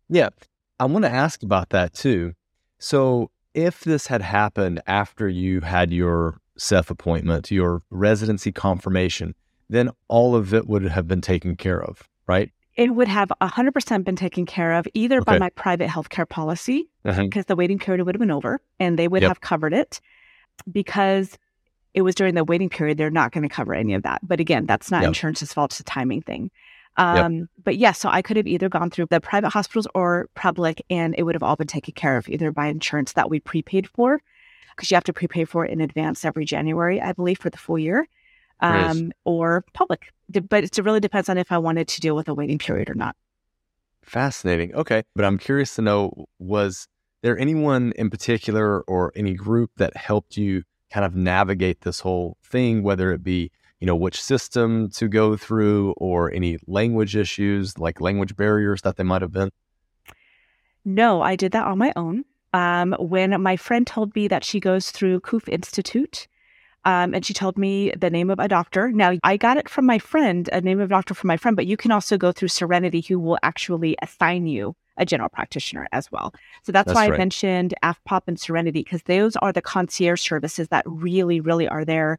Yeah. 0.08 0.30
I 0.80 0.86
want 0.86 1.06
to 1.06 1.12
ask 1.12 1.42
about 1.42 1.70
that 1.70 1.94
too. 1.94 2.34
So, 2.80 3.32
if 3.56 3.80
this 3.86 4.08
had 4.08 4.22
happened 4.22 4.82
after 4.86 5.28
you 5.30 5.62
had 5.62 5.92
your 5.92 6.38
SEF 6.58 6.92
appointment, 6.92 7.50
your 7.50 7.82
residency 7.90 8.52
confirmation, 8.52 9.34
then 9.70 9.90
all 10.10 10.36
of 10.36 10.54
it 10.54 10.68
would 10.68 10.84
have 10.84 11.08
been 11.08 11.22
taken 11.22 11.56
care 11.56 11.82
of, 11.82 12.08
right? 12.28 12.52
It 12.76 12.94
would 12.94 13.08
have 13.08 13.32
100% 13.42 14.04
been 14.04 14.18
taken 14.18 14.46
care 14.46 14.74
of 14.74 14.86
either 14.94 15.22
by 15.22 15.40
my 15.40 15.50
private 15.50 15.90
healthcare 15.90 16.28
policy, 16.28 16.90
Uh-huh. 17.06 17.24
because 17.24 17.46
the 17.46 17.56
waiting 17.56 17.80
period 17.80 18.06
would 18.06 18.14
have 18.16 18.20
been 18.20 18.32
over 18.32 18.60
and 18.80 19.00
they 19.00 19.08
would 19.08 19.22
Yep. 19.22 19.30
have 19.30 19.42
covered 19.42 19.74
it 19.74 20.02
because 20.72 21.38
it 21.94 22.02
was 22.02 22.14
during 22.16 22.36
the 22.36 22.44
waiting 22.44 22.70
period. 22.70 22.98
They're 22.98 23.10
not 23.10 23.32
going 23.32 23.44
to 23.48 23.50
cover 23.54 23.74
any 23.74 23.94
of 23.94 24.04
that. 24.04 24.20
But 24.22 24.42
again, 24.42 24.66
that's 24.66 24.92
not 24.92 25.04
Yep. 25.04 25.08
insurance's 25.10 25.54
fault. 25.54 25.72
It's 25.72 25.80
a 25.80 25.84
timing 25.84 26.22
thing. 26.22 26.52
Um, 26.98 27.50
But 27.64 27.78
yes, 27.78 28.00
so 28.00 28.10
I 28.10 28.22
could 28.22 28.38
have 28.38 28.48
either 28.48 28.70
gone 28.70 28.90
through 28.90 29.08
the 29.10 29.20
private 29.20 29.50
hospitals 29.50 29.88
or 29.94 30.30
public, 30.36 30.84
and 30.90 31.16
it 31.18 31.24
would 31.24 31.36
have 31.36 31.44
all 31.44 31.56
been 31.56 31.68
taken 31.68 31.94
care 31.94 32.18
of 32.18 32.30
either 32.30 32.52
by 32.52 32.68
insurance 32.68 33.14
that 33.14 33.30
we 33.30 33.40
prepaid 33.40 33.88
for, 33.88 34.22
because 34.76 34.92
you 34.92 34.96
have 34.96 35.04
to 35.06 35.14
prepay 35.14 35.46
for 35.46 35.66
it 35.66 35.72
in 35.72 35.82
advance 35.82 36.24
every 36.26 36.46
January, 36.46 37.02
I 37.02 37.12
believe, 37.14 37.38
for 37.40 37.50
the 37.50 37.58
full 37.58 37.80
year, 37.80 38.08
um, 38.60 39.12
or 39.24 39.66
public. 39.74 40.14
But 40.30 40.64
it 40.64 40.78
really 40.78 41.00
depends 41.00 41.30
on 41.30 41.38
if 41.38 41.52
I 41.52 41.58
wanted 41.58 41.88
to 41.90 42.02
deal 42.02 42.16
with 42.16 42.28
a 42.28 42.34
waiting 42.34 42.58
period 42.58 42.90
or 42.90 42.96
not. 42.96 43.16
Fascinating. 44.02 44.74
Okay. 44.76 45.04
But 45.16 45.26
I'm 45.26 45.38
curious 45.38 45.76
to 45.76 45.82
know 45.82 46.26
was 46.40 46.88
there 47.24 47.38
anyone 47.38 47.92
in 47.96 48.10
particular 48.10 48.82
or 48.82 49.12
any 49.16 49.34
group 49.34 49.72
that 49.78 49.98
helped 49.98 50.38
you 50.38 50.64
kind 50.92 51.06
of 51.06 51.16
navigate 51.16 51.82
this 51.82 52.00
whole 52.02 52.38
thing, 52.44 52.84
whether 52.84 53.12
it 53.12 53.24
be, 53.24 53.52
you 53.86 53.92
know, 53.92 53.96
which 53.96 54.20
system 54.20 54.90
to 54.90 55.08
go 55.08 55.38
through 55.38 55.94
or 55.98 56.34
any 56.34 56.58
language 56.66 57.16
issues, 57.16 57.78
like 57.78 58.02
language 58.02 58.36
barriers 58.36 58.82
that 58.82 58.96
they 58.96 59.04
might 59.04 59.22
have 59.22 59.32
been? 59.32 59.52
No, 60.84 61.22
I 61.22 61.36
did 61.36 61.52
that 61.52 61.68
on 61.68 61.78
my 61.78 61.94
own. 61.96 62.26
Um, 62.52 62.96
when 62.98 63.40
my 63.44 63.56
friend 63.56 63.86
told 63.86 64.16
me 64.16 64.28
that 64.28 64.44
she 64.44 64.60
goes 64.60 64.90
through 64.90 65.20
CUF 65.20 65.48
Institute, 65.48 66.28
um, 66.84 67.14
and 67.14 67.24
she 67.24 67.36
told 67.36 67.60
me 67.60 67.92
the 67.92 68.10
name 68.10 68.32
of 68.32 68.40
a 68.40 68.48
doctor. 68.48 68.92
Now, 68.92 69.14
I 69.24 69.38
got 69.38 69.58
it 69.58 69.70
from 69.70 69.86
my 69.86 70.00
friend, 70.00 70.50
a 70.52 70.62
name 70.62 70.80
of 70.80 70.90
a 70.90 70.96
doctor 70.96 71.14
from 71.14 71.28
my 71.28 71.38
friend, 71.38 71.56
but 71.56 71.68
you 71.68 71.78
can 71.78 71.92
also 71.92 72.18
go 72.18 72.32
through 72.32 72.48
Serenity, 72.48 73.02
who 73.02 73.20
will 73.20 73.38
actually 73.44 73.96
assign 74.02 74.48
you 74.48 74.76
a 74.98 75.06
general 75.06 75.30
practitioner 75.30 75.88
as 75.92 76.12
well. 76.12 76.34
So 76.64 76.72
that's, 76.72 76.88
That's 76.88 76.96
why 76.96 77.14
I 77.14 77.18
mentioned 77.18 77.76
AFPOP 77.84 78.22
and 78.26 78.40
Serenity, 78.40 78.82
because 78.82 79.04
those 79.04 79.36
are 79.36 79.52
the 79.52 79.62
concierge 79.62 80.22
services 80.22 80.70
that 80.70 80.86
really, 80.88 81.40
really 81.40 81.68
are 81.68 81.86
there 81.86 82.18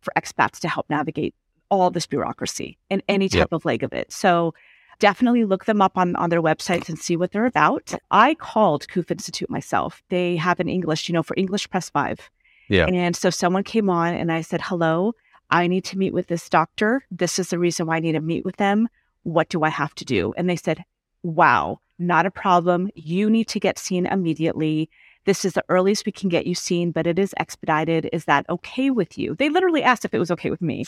for 0.00 0.12
expats 0.16 0.58
to 0.60 0.68
help 0.68 0.88
navigate 0.88 1.34
all 1.70 1.90
this 1.90 2.06
bureaucracy 2.06 2.78
and 2.90 3.02
any 3.08 3.28
type 3.28 3.38
Yep. 3.38 3.52
of 3.52 3.64
leg 3.64 3.82
of 3.82 3.92
it. 3.92 4.12
So 4.12 4.54
definitely 4.98 5.44
look 5.44 5.66
them 5.66 5.80
up 5.82 5.96
on, 5.96 6.16
on 6.16 6.30
their 6.30 6.42
websites 6.42 6.88
and 6.88 6.98
see 6.98 7.16
what 7.16 7.30
they're 7.32 7.46
about. 7.46 7.92
I 8.10 8.34
called 8.34 8.88
CUF 8.88 9.10
Institute 9.10 9.50
myself. 9.50 10.02
They 10.08 10.36
have 10.36 10.60
an 10.60 10.68
English, 10.68 11.08
you 11.08 11.12
know, 11.12 11.22
for 11.22 11.34
English 11.36 11.68
Press 11.70 11.90
5. 11.90 12.30
Yeah. 12.68 12.86
And 12.86 13.14
so 13.14 13.30
someone 13.30 13.64
came 13.64 13.88
on 13.90 14.14
and 14.14 14.32
I 14.32 14.40
said, 14.42 14.60
hello, 14.62 15.14
I 15.50 15.66
need 15.66 15.84
to 15.86 15.98
meet 15.98 16.12
with 16.12 16.26
this 16.26 16.48
doctor. 16.48 17.04
This 17.10 17.38
is 17.38 17.50
the 17.50 17.58
reason 17.58 17.86
why 17.86 17.96
I 17.96 18.00
need 18.00 18.12
to 18.12 18.20
meet 18.20 18.44
with 18.44 18.56
them. 18.56 18.88
What 19.22 19.48
do 19.48 19.62
I 19.62 19.68
have 19.68 19.94
to 19.96 20.04
do? 20.04 20.34
And 20.36 20.48
they 20.48 20.56
said, 20.56 20.84
wow, 21.22 21.80
not 21.98 22.26
a 22.26 22.30
problem. 22.30 22.90
You 22.94 23.30
need 23.30 23.48
to 23.48 23.60
get 23.60 23.78
seen 23.78 24.06
immediately. 24.06 24.90
This 25.28 25.44
is 25.44 25.52
the 25.52 25.64
earliest 25.68 26.06
we 26.06 26.12
can 26.12 26.30
get 26.30 26.46
you 26.46 26.54
seen, 26.54 26.90
but 26.90 27.06
it 27.06 27.18
is 27.18 27.34
expedited. 27.36 28.08
Is 28.14 28.24
that 28.24 28.48
okay 28.48 28.88
with 28.88 29.18
you? 29.18 29.34
They 29.34 29.50
literally 29.50 29.82
asked 29.82 30.06
if 30.06 30.14
it 30.14 30.18
was 30.18 30.30
okay 30.30 30.48
with 30.48 30.62
me. 30.62 30.84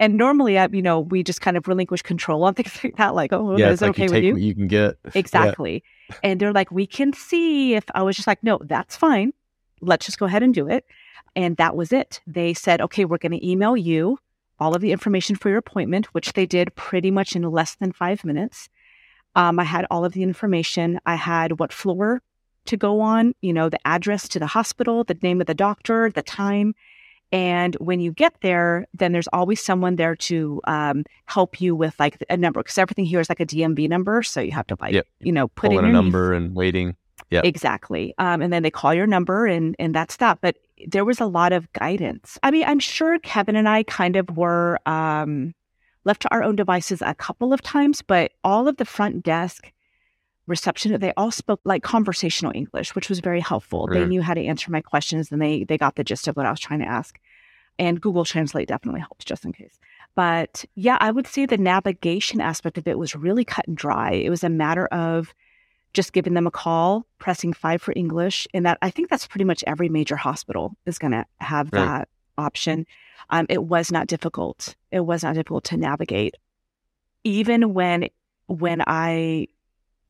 And 0.00 0.16
normally, 0.16 0.58
I, 0.58 0.66
you 0.72 0.80
know, 0.80 1.00
we 1.00 1.22
just 1.22 1.42
kind 1.42 1.58
of 1.58 1.68
relinquish 1.68 2.00
control 2.00 2.44
on 2.44 2.54
things 2.56 2.82
like 2.82 2.96
that. 2.96 3.14
Like, 3.14 3.34
oh, 3.34 3.58
yeah, 3.58 3.68
is 3.68 3.82
it 3.82 3.84
like 3.84 3.90
okay 3.90 4.04
you 4.04 4.06
with 4.06 4.12
take 4.14 4.24
you? 4.24 4.32
what 4.32 4.40
you 4.40 4.54
can 4.54 4.66
get. 4.66 4.96
Yeah. 5.04 5.10
Exactly. 5.14 5.84
And 6.22 6.40
they're 6.40 6.54
like, 6.54 6.70
we 6.70 6.86
can 6.86 7.12
see 7.12 7.74
if 7.74 7.84
I 7.94 8.02
was 8.02 8.16
just 8.16 8.26
like, 8.26 8.42
no, 8.42 8.58
that's 8.64 8.96
fine. 8.96 9.34
Let's 9.82 10.06
just 10.06 10.18
go 10.18 10.24
ahead 10.24 10.42
and 10.42 10.54
do 10.54 10.66
it. 10.68 10.86
And 11.34 11.58
that 11.58 11.76
was 11.76 11.92
it. 11.92 12.22
They 12.26 12.54
said, 12.54 12.80
okay, 12.80 13.04
we're 13.04 13.18
going 13.18 13.38
to 13.38 13.46
email 13.46 13.76
you 13.76 14.18
all 14.58 14.74
of 14.74 14.80
the 14.80 14.90
information 14.90 15.36
for 15.36 15.50
your 15.50 15.58
appointment, 15.58 16.14
which 16.14 16.32
they 16.32 16.46
did 16.46 16.74
pretty 16.76 17.10
much 17.10 17.36
in 17.36 17.42
less 17.42 17.74
than 17.74 17.92
five 17.92 18.24
minutes. 18.24 18.70
Um, 19.34 19.60
I 19.60 19.64
had 19.64 19.86
all 19.90 20.06
of 20.06 20.14
the 20.14 20.22
information. 20.22 20.98
I 21.04 21.16
had 21.16 21.60
what 21.60 21.74
floor 21.74 22.22
to 22.68 22.76
go 22.76 23.00
on, 23.00 23.34
you 23.40 23.52
know, 23.52 23.68
the 23.68 23.78
address 23.86 24.28
to 24.28 24.38
the 24.38 24.46
hospital, 24.46 25.04
the 25.04 25.16
name 25.22 25.40
of 25.40 25.46
the 25.46 25.54
doctor, 25.54 26.10
the 26.10 26.22
time. 26.22 26.74
And 27.32 27.74
when 27.76 27.98
you 28.00 28.12
get 28.12 28.34
there, 28.42 28.86
then 28.94 29.12
there's 29.12 29.26
always 29.32 29.62
someone 29.62 29.96
there 29.96 30.14
to 30.16 30.60
um, 30.66 31.04
help 31.26 31.60
you 31.60 31.74
with 31.74 31.98
like 31.98 32.22
a 32.30 32.36
number 32.36 32.62
because 32.62 32.78
everything 32.78 33.04
here 33.04 33.18
is 33.20 33.28
like 33.28 33.40
a 33.40 33.46
DMV 33.46 33.88
number. 33.88 34.22
So 34.22 34.40
you 34.40 34.52
have 34.52 34.66
to 34.68 34.76
like, 34.80 34.94
Yep. 34.94 35.06
you 35.20 35.32
know, 35.32 35.48
put 35.48 35.70
Pulling 35.70 35.86
in 35.86 35.90
a 35.90 35.92
number 35.92 36.32
and 36.32 36.54
waiting. 36.54 36.94
Yep. 37.30 37.44
Exactly. 37.44 38.14
Um, 38.18 38.40
and 38.42 38.52
then 38.52 38.62
they 38.62 38.70
call 38.70 38.94
your 38.94 39.06
number 39.06 39.46
and 39.46 39.74
and 39.80 39.92
that's 39.92 40.18
that. 40.18 40.38
But 40.40 40.56
there 40.86 41.04
was 41.04 41.20
a 41.20 41.26
lot 41.26 41.52
of 41.52 41.72
guidance. 41.72 42.38
I 42.44 42.52
mean, 42.52 42.64
I'm 42.64 42.78
sure 42.78 43.18
Kevin 43.18 43.56
and 43.56 43.68
I 43.68 43.82
kind 43.82 44.14
of 44.14 44.36
were 44.36 44.78
um, 44.86 45.52
left 46.04 46.22
to 46.22 46.30
our 46.30 46.44
own 46.44 46.54
devices 46.54 47.02
a 47.02 47.14
couple 47.14 47.52
of 47.52 47.60
times, 47.62 48.02
but 48.02 48.32
all 48.44 48.68
of 48.68 48.76
the 48.76 48.84
front 48.84 49.24
desk 49.24 49.72
reception, 50.46 50.98
they 51.00 51.12
all 51.16 51.30
spoke 51.30 51.60
like 51.64 51.82
conversational 51.82 52.52
English, 52.54 52.94
which 52.94 53.08
was 53.08 53.20
very 53.20 53.40
helpful. 53.40 53.86
They 53.88 54.04
knew 54.04 54.22
how 54.22 54.34
to 54.34 54.44
answer 54.44 54.70
my 54.70 54.80
questions 54.80 55.32
and 55.32 55.40
they 55.42 55.64
they 55.64 55.78
got 55.78 55.96
the 55.96 56.04
gist 56.04 56.28
of 56.28 56.36
what 56.36 56.46
I 56.46 56.50
was 56.50 56.60
trying 56.60 56.80
to 56.80 56.86
ask. 56.86 57.18
And 57.78 58.00
Google 58.00 58.24
Translate 58.24 58.68
definitely 58.68 59.00
helped 59.00 59.26
just 59.26 59.44
in 59.44 59.52
case. 59.52 59.78
But 60.14 60.64
yeah, 60.74 60.96
I 61.00 61.10
would 61.10 61.26
say 61.26 61.44
the 61.44 61.58
navigation 61.58 62.40
aspect 62.40 62.78
of 62.78 62.88
it 62.88 62.98
was 62.98 63.14
really 63.14 63.44
cut 63.44 63.66
and 63.68 63.76
dry. 63.76 64.12
It 64.12 64.30
was 64.30 64.42
a 64.44 64.48
matter 64.48 64.86
of 64.86 65.34
just 65.92 66.12
giving 66.12 66.34
them 66.34 66.46
a 66.46 66.50
call, 66.50 67.06
pressing 67.18 67.52
five 67.52 67.82
for 67.82 67.92
English. 67.96 68.46
And 68.54 68.64
that 68.64 68.78
I 68.82 68.90
think 68.90 69.10
that's 69.10 69.26
pretty 69.26 69.44
much 69.44 69.62
every 69.66 69.88
major 69.88 70.16
hospital 70.16 70.74
is 70.86 70.98
going 70.98 71.12
to 71.12 71.26
have 71.38 71.68
Right. 71.72 71.84
that 71.84 72.08
option. 72.38 72.86
Um, 73.30 73.46
it 73.48 73.64
was 73.64 73.90
not 73.90 74.06
difficult. 74.06 74.74
It 74.90 75.00
was 75.00 75.22
not 75.22 75.34
difficult 75.34 75.64
to 75.64 75.76
navigate. 75.76 76.34
Even 77.24 77.74
when, 77.74 78.08
when 78.46 78.82
I, 78.86 79.48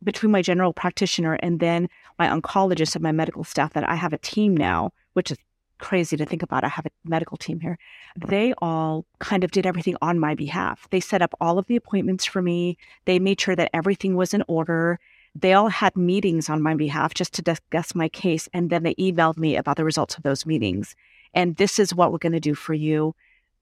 between 0.03 0.33
my 0.33 0.43
general 0.43 0.73
practitioner 0.73 1.35
and 1.35 1.61
then 1.61 1.89
my 2.19 2.29
oncologist 2.29 2.95
and 2.95 3.03
my 3.03 3.13
medical 3.13 3.45
staff, 3.45 3.73
that 3.75 3.89
I 3.89 3.95
have 3.95 4.13
a 4.13 4.19
team 4.19 4.57
now, 4.57 4.93
which 5.15 5.31
is 5.31 5.39
crazy 5.79 6.17
to 6.17 6.25
think 6.25 6.43
about. 6.43 6.65
I 6.65 6.69
have 6.69 6.87
a 6.87 6.91
medical 7.05 7.37
team 7.37 7.61
here. 7.61 7.79
They 8.17 8.55
all 8.59 9.05
kind 9.19 9.45
of 9.45 9.51
did 9.51 9.67
everything 9.67 9.97
on 10.01 10.19
my 10.19 10.35
behalf. 10.35 10.89
They 10.91 11.01
set 11.01 11.23
up 11.23 11.35
all 11.41 11.59
of 11.59 11.67
the 11.67 11.77
appointments 11.77 12.25
for 12.25 12.41
me. 12.41 12.79
They 13.05 13.19
made 13.19 13.41
sure 13.41 13.57
that 13.57 13.71
everything 13.75 14.17
was 14.17 14.33
in 14.33 14.43
order 14.49 14.99
they 15.41 15.53
all 15.53 15.69
had 15.69 15.97
meetings 15.97 16.49
on 16.49 16.63
my 16.63 16.75
behalf 16.75 17.13
just 17.13 17.35
to 17.35 17.43
discuss 17.43 17.95
my 17.95 18.09
case. 18.09 18.49
And 18.55 18.71
then 18.71 18.83
they 18.83 18.95
emailed 18.95 19.37
me 19.37 19.57
about 19.57 19.77
the 19.77 19.85
results 19.85 20.17
of 20.17 20.23
those 20.23 20.47
meetings. 20.47 20.97
And 21.35 21.57
this 21.57 21.79
is 21.79 21.95
what 21.95 22.11
we're 22.11 22.19
going 22.19 22.33
to 22.33 22.41
do 22.41 22.55
for 22.55 22.73
you. 22.73 23.15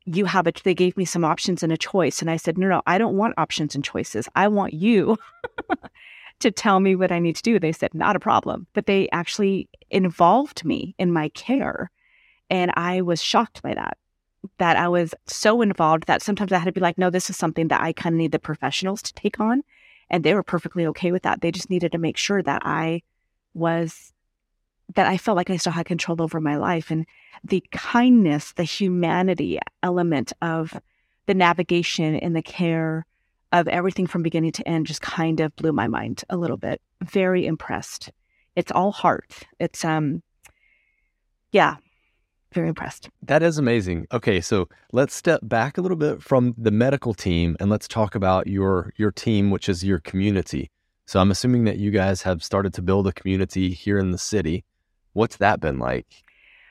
You 0.04 0.26
have 0.26 0.46
it. 0.46 0.60
They 0.64 0.74
gave 0.74 0.96
me 0.96 1.04
some 1.04 1.24
options 1.24 1.62
and 1.62 1.72
a 1.72 1.76
choice. 1.76 2.20
And 2.20 2.30
I 2.30 2.36
said, 2.36 2.58
no, 2.58 2.68
no, 2.68 2.82
I 2.86 2.98
don't 2.98 3.16
want 3.16 3.34
options 3.38 3.74
and 3.74 3.82
choices. 3.82 4.28
I 4.36 4.48
want 4.48 4.74
you 4.74 5.16
to 6.44 6.52
tell 6.52 6.80
me 6.80 6.94
what 6.94 7.12
I 7.12 7.18
need 7.18 7.36
to 7.36 7.42
do. 7.42 7.58
They 7.58 7.72
said, 7.72 7.92
not 7.94 8.16
a 8.16 8.20
problem. 8.20 8.66
But 8.72 8.86
they 8.86 9.08
actually 9.10 9.68
involved 9.90 10.64
me 10.64 10.94
in 10.98 11.12
my 11.12 11.28
care. 11.30 11.90
And 12.48 12.70
I 12.76 13.02
was 13.02 13.20
shocked 13.22 13.62
by 13.62 13.74
that. 13.74 13.98
That 14.58 14.76
I 14.76 14.88
was 14.88 15.14
so 15.26 15.62
involved 15.62 16.06
that 16.06 16.22
sometimes 16.22 16.52
I 16.52 16.58
had 16.58 16.66
to 16.66 16.72
be 16.72 16.80
like, 16.80 16.98
no, 16.98 17.10
this 17.10 17.30
is 17.30 17.36
something 17.36 17.68
that 17.68 17.80
I 17.80 17.92
kind 17.92 18.14
of 18.14 18.18
need 18.18 18.32
the 18.32 18.38
professionals 18.38 19.02
to 19.02 19.14
take 19.14 19.40
on 19.40 19.62
and 20.10 20.22
they 20.22 20.34
were 20.34 20.42
perfectly 20.42 20.86
okay 20.86 21.12
with 21.12 21.22
that. 21.22 21.40
They 21.40 21.50
just 21.50 21.70
needed 21.70 21.92
to 21.92 21.98
make 21.98 22.16
sure 22.16 22.42
that 22.42 22.62
I 22.64 23.02
was 23.54 24.12
that 24.94 25.06
I 25.06 25.16
felt 25.16 25.36
like 25.36 25.48
I 25.48 25.56
still 25.56 25.72
had 25.72 25.86
control 25.86 26.20
over 26.20 26.40
my 26.40 26.56
life 26.56 26.90
and 26.90 27.06
the 27.42 27.64
kindness, 27.72 28.52
the 28.52 28.64
humanity 28.64 29.58
element 29.82 30.32
of 30.42 30.78
the 31.26 31.34
navigation 31.34 32.16
and 32.16 32.36
the 32.36 32.42
care 32.42 33.06
of 33.54 33.68
everything 33.68 34.06
from 34.06 34.22
beginning 34.22 34.52
to 34.52 34.68
end 34.68 34.86
just 34.86 35.00
kind 35.00 35.40
of 35.40 35.54
blew 35.56 35.72
my 35.72 35.86
mind 35.86 36.24
a 36.28 36.36
little 36.36 36.56
bit. 36.56 36.82
Very 37.02 37.46
impressed. 37.46 38.10
It's 38.56 38.72
all 38.72 38.92
heart. 38.92 39.44
It's 39.58 39.84
um 39.84 40.22
yeah, 41.52 41.76
very 42.52 42.68
impressed. 42.68 43.08
That 43.22 43.44
is 43.44 43.56
amazing. 43.56 44.08
Okay, 44.12 44.40
so 44.40 44.68
let's 44.92 45.14
step 45.14 45.40
back 45.44 45.78
a 45.78 45.80
little 45.80 45.96
bit 45.96 46.20
from 46.20 46.54
the 46.58 46.72
medical 46.72 47.14
team 47.14 47.56
and 47.60 47.70
let's 47.70 47.86
talk 47.86 48.16
about 48.16 48.48
your 48.48 48.92
your 48.96 49.12
team, 49.12 49.50
which 49.52 49.68
is 49.68 49.84
your 49.84 50.00
community. 50.00 50.68
So 51.06 51.20
I'm 51.20 51.30
assuming 51.30 51.64
that 51.64 51.78
you 51.78 51.92
guys 51.92 52.22
have 52.22 52.42
started 52.42 52.74
to 52.74 52.82
build 52.82 53.06
a 53.06 53.12
community 53.12 53.70
here 53.70 53.98
in 53.98 54.10
the 54.10 54.18
city. 54.18 54.64
What's 55.12 55.36
that 55.36 55.60
been 55.60 55.78
like? 55.78 56.06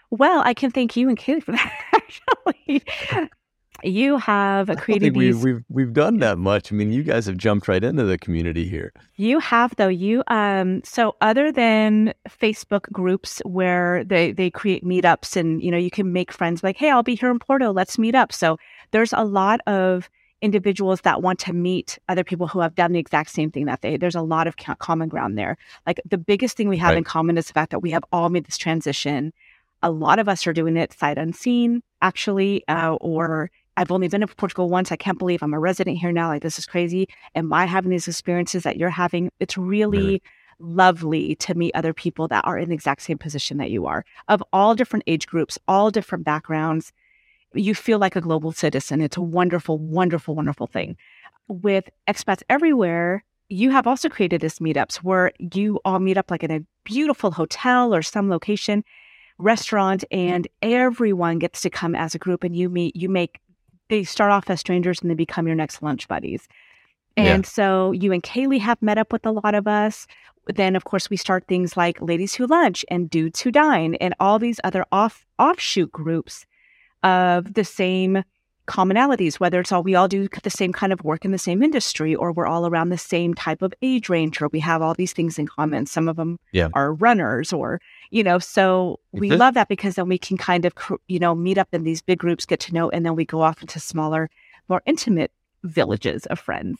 Well, 0.09 0.41
I 0.43 0.53
can 0.53 0.69
thank 0.69 0.97
you 0.97 1.07
and 1.07 1.17
Kaylee 1.17 1.43
for 1.43 1.53
that 1.53 1.73
actually. 1.93 3.29
You 3.83 4.17
have 4.17 4.67
created 4.77 5.13
these 5.13 5.43
we've 5.43 5.63
we've 5.69 5.93
done 5.93 6.19
that 6.19 6.37
much. 6.37 6.71
I 6.71 6.75
mean, 6.75 6.91
you 6.91 7.03
guys 7.03 7.25
have 7.25 7.37
jumped 7.37 7.67
right 7.67 7.83
into 7.83 8.03
the 8.03 8.17
community 8.17 8.67
here. 8.67 8.93
You 9.15 9.39
have 9.39 9.75
though. 9.75 9.87
You 9.87 10.23
um 10.27 10.81
so 10.83 11.15
other 11.21 11.51
than 11.51 12.13
Facebook 12.29 12.91
groups 12.91 13.41
where 13.45 14.03
they 14.03 14.31
they 14.31 14.49
create 14.49 14.83
meetups 14.83 15.35
and 15.35 15.61
you 15.61 15.69
know 15.71 15.77
you 15.77 15.91
can 15.91 16.13
make 16.13 16.31
friends 16.31 16.63
like, 16.63 16.77
hey, 16.77 16.89
I'll 16.89 17.03
be 17.03 17.15
here 17.15 17.29
in 17.29 17.39
Porto, 17.39 17.71
let's 17.71 17.99
meet 17.99 18.15
up. 18.15 18.31
So 18.31 18.57
there's 18.91 19.13
a 19.13 19.23
lot 19.23 19.59
of 19.67 20.09
individuals 20.41 21.01
that 21.01 21.21
want 21.21 21.39
to 21.39 21.53
meet 21.53 21.97
other 22.09 22.23
people 22.23 22.47
who 22.47 22.59
have 22.59 22.75
done 22.75 22.91
the 22.91 22.99
exact 22.99 23.29
same 23.29 23.49
thing 23.49 23.65
that 23.65 23.81
they 23.81 23.95
there's 23.95 24.13
a 24.15 24.21
lot 24.21 24.45
of 24.45 24.57
common 24.57 25.07
ground 25.07 25.37
there 25.37 25.57
like 25.87 26.01
the 26.03 26.17
biggest 26.17 26.57
thing 26.57 26.67
we 26.67 26.75
have 26.77 26.89
Right. 26.89 26.97
in 26.97 27.05
common 27.05 27.37
is 27.37 27.47
the 27.47 27.53
fact 27.53 27.71
that 27.71 27.79
we 27.79 27.91
have 27.91 28.03
all 28.11 28.27
made 28.27 28.45
this 28.45 28.57
transition 28.57 29.31
a 29.81 29.89
lot 29.89 30.19
of 30.19 30.27
us 30.27 30.45
are 30.45 30.51
doing 30.51 30.75
it 30.75 30.91
sight 30.91 31.17
unseen 31.17 31.81
actually 32.01 32.67
uh, 32.67 32.95
or 32.95 33.49
i've 33.77 33.91
only 33.91 34.07
been 34.07 34.21
to 34.21 34.27
portugal 34.27 34.69
once 34.69 34.91
i 34.91 34.95
can't 34.95 35.19
believe 35.19 35.41
i'm 35.43 35.53
a 35.53 35.59
resident 35.59 35.97
here 35.97 36.11
now 36.11 36.27
like 36.27 36.41
this 36.41 36.59
is 36.59 36.65
crazy 36.65 37.07
and 37.35 37.49
by 37.49 37.65
having 37.65 37.91
these 37.91 38.07
experiences 38.07 38.63
that 38.63 38.77
you're 38.77 38.89
having 38.89 39.29
it's 39.39 39.57
really 39.57 39.97
Really. 39.97 40.21
lovely 40.59 41.35
to 41.35 41.55
meet 41.55 41.73
other 41.75 41.93
people 41.93 42.27
that 42.29 42.45
are 42.45 42.57
in 42.57 42.69
the 42.69 42.75
exact 42.75 43.01
same 43.01 43.17
position 43.17 43.57
that 43.57 43.71
you 43.71 43.85
are 43.85 44.05
of 44.27 44.43
all 44.53 44.75
different 44.75 45.03
age 45.07 45.27
groups 45.27 45.57
all 45.67 45.91
different 45.91 46.23
backgrounds 46.25 46.93
you 47.53 47.75
feel 47.75 47.99
like 47.99 48.15
a 48.15 48.21
global 48.21 48.51
citizen. 48.51 49.01
It's 49.01 49.17
a 49.17 49.21
wonderful, 49.21 49.77
wonderful, 49.77 50.35
wonderful 50.35 50.67
thing. 50.67 50.97
With 51.47 51.89
expats 52.07 52.41
everywhere, 52.49 53.23
you 53.49 53.69
have 53.71 53.85
also 53.85 54.09
created 54.09 54.41
this 54.41 54.59
meetups 54.59 54.97
where 54.97 55.31
you 55.39 55.79
all 55.85 55.99
meet 55.99 56.17
up 56.17 56.31
like 56.31 56.43
in 56.43 56.51
a 56.51 56.61
beautiful 56.83 57.31
hotel 57.31 57.93
or 57.93 58.01
some 58.01 58.29
location, 58.29 58.83
restaurant, 59.37 60.03
and 60.11 60.47
everyone 60.61 61.39
gets 61.39 61.61
to 61.61 61.69
come 61.69 61.95
as 61.95 62.15
a 62.15 62.19
group 62.19 62.43
and 62.43 62.55
you 62.55 62.69
meet, 62.69 62.95
you 62.95 63.09
make, 63.09 63.39
they 63.93 64.03
start 64.03 64.31
off 64.31 64.49
as 64.49 64.59
strangers 64.59 64.99
and 65.01 65.11
they 65.11 65.15
become 65.15 65.45
your 65.45 65.55
next 65.55 65.83
lunch 65.83 66.07
buddies. 66.07 66.47
Yeah. 67.15 67.25
And 67.25 67.45
so 67.45 67.91
you 67.91 68.11
and 68.11 68.23
Kaylee 68.23 68.59
have 68.59 68.81
met 68.81 68.97
up 68.97 69.13
with 69.13 69.23
a 69.23 69.31
lot 69.31 69.53
of 69.53 69.67
us. 69.67 70.07
Then, 70.47 70.75
of 70.75 70.83
course, 70.83 71.11
we 71.11 71.15
start 71.15 71.45
things 71.47 71.77
like 71.77 72.01
Ladies 72.01 72.33
Who 72.33 72.47
Lunch 72.47 72.83
and 72.89 73.07
Dudes 73.07 73.39
Who 73.41 73.51
Dine 73.51 73.93
and 73.95 74.15
all 74.19 74.39
these 74.39 74.59
other 74.63 74.83
off 74.91 75.25
offshoot 75.37 75.91
groups 75.91 76.47
of 77.03 77.53
the 77.53 77.63
same 77.63 78.23
commonalities, 78.67 79.39
whether 79.39 79.59
it's 79.59 79.71
all 79.71 79.83
we 79.83 79.95
all 79.95 80.07
do 80.07 80.27
the 80.43 80.49
same 80.49 80.71
kind 80.71 80.93
of 80.93 81.03
work 81.03 81.25
in 81.25 81.31
the 81.31 81.37
same 81.37 81.61
industry, 81.61 82.15
or 82.15 82.31
we're 82.31 82.47
all 82.47 82.65
around 82.65 82.89
the 82.89 82.97
same 82.97 83.33
type 83.33 83.61
of 83.61 83.73
age 83.81 84.09
range, 84.09 84.41
or 84.41 84.47
we 84.49 84.59
have 84.59 84.81
all 84.81 84.93
these 84.93 85.13
things 85.13 85.37
in 85.37 85.47
common. 85.47 85.85
Some 85.85 86.07
of 86.07 86.15
them 86.15 86.39
Yeah. 86.51 86.69
are 86.73 86.93
runners, 86.93 87.51
or 87.51 87.81
you 88.09 88.23
know, 88.23 88.39
so 88.39 88.99
we 89.11 89.29
This- 89.29 89.39
love 89.39 89.53
that 89.55 89.67
because 89.67 89.95
then 89.95 90.07
we 90.07 90.17
can 90.17 90.37
kind 90.37 90.65
of 90.65 90.73
you 91.07 91.19
know 91.19 91.35
meet 91.35 91.57
up 91.57 91.69
in 91.73 91.83
these 91.83 92.01
big 92.01 92.19
groups, 92.19 92.45
get 92.45 92.59
to 92.61 92.73
know, 92.73 92.89
and 92.89 93.05
then 93.05 93.15
we 93.15 93.25
go 93.25 93.41
off 93.41 93.61
into 93.61 93.79
smaller, 93.79 94.29
more 94.69 94.81
intimate 94.85 95.31
villages 95.63 96.25
of 96.27 96.39
friends. 96.39 96.79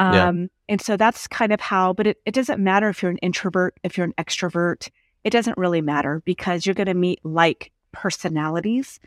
Yeah. 0.00 0.28
Um, 0.28 0.48
and 0.68 0.80
so 0.80 0.96
that's 0.96 1.26
kind 1.26 1.52
of 1.52 1.60
how, 1.60 1.92
but 1.92 2.06
it, 2.06 2.18
it 2.24 2.32
doesn't 2.32 2.62
matter 2.62 2.88
if 2.88 3.02
you're 3.02 3.10
an 3.10 3.18
introvert, 3.18 3.74
if 3.82 3.96
you're 3.98 4.06
an 4.06 4.14
extrovert, 4.16 4.90
it 5.24 5.30
doesn't 5.30 5.58
really 5.58 5.80
matter 5.80 6.22
because 6.24 6.64
you're 6.64 6.74
going 6.76 6.86
to 6.86 6.94
meet 6.94 7.18
like 7.24 7.72
personalities 7.90 9.00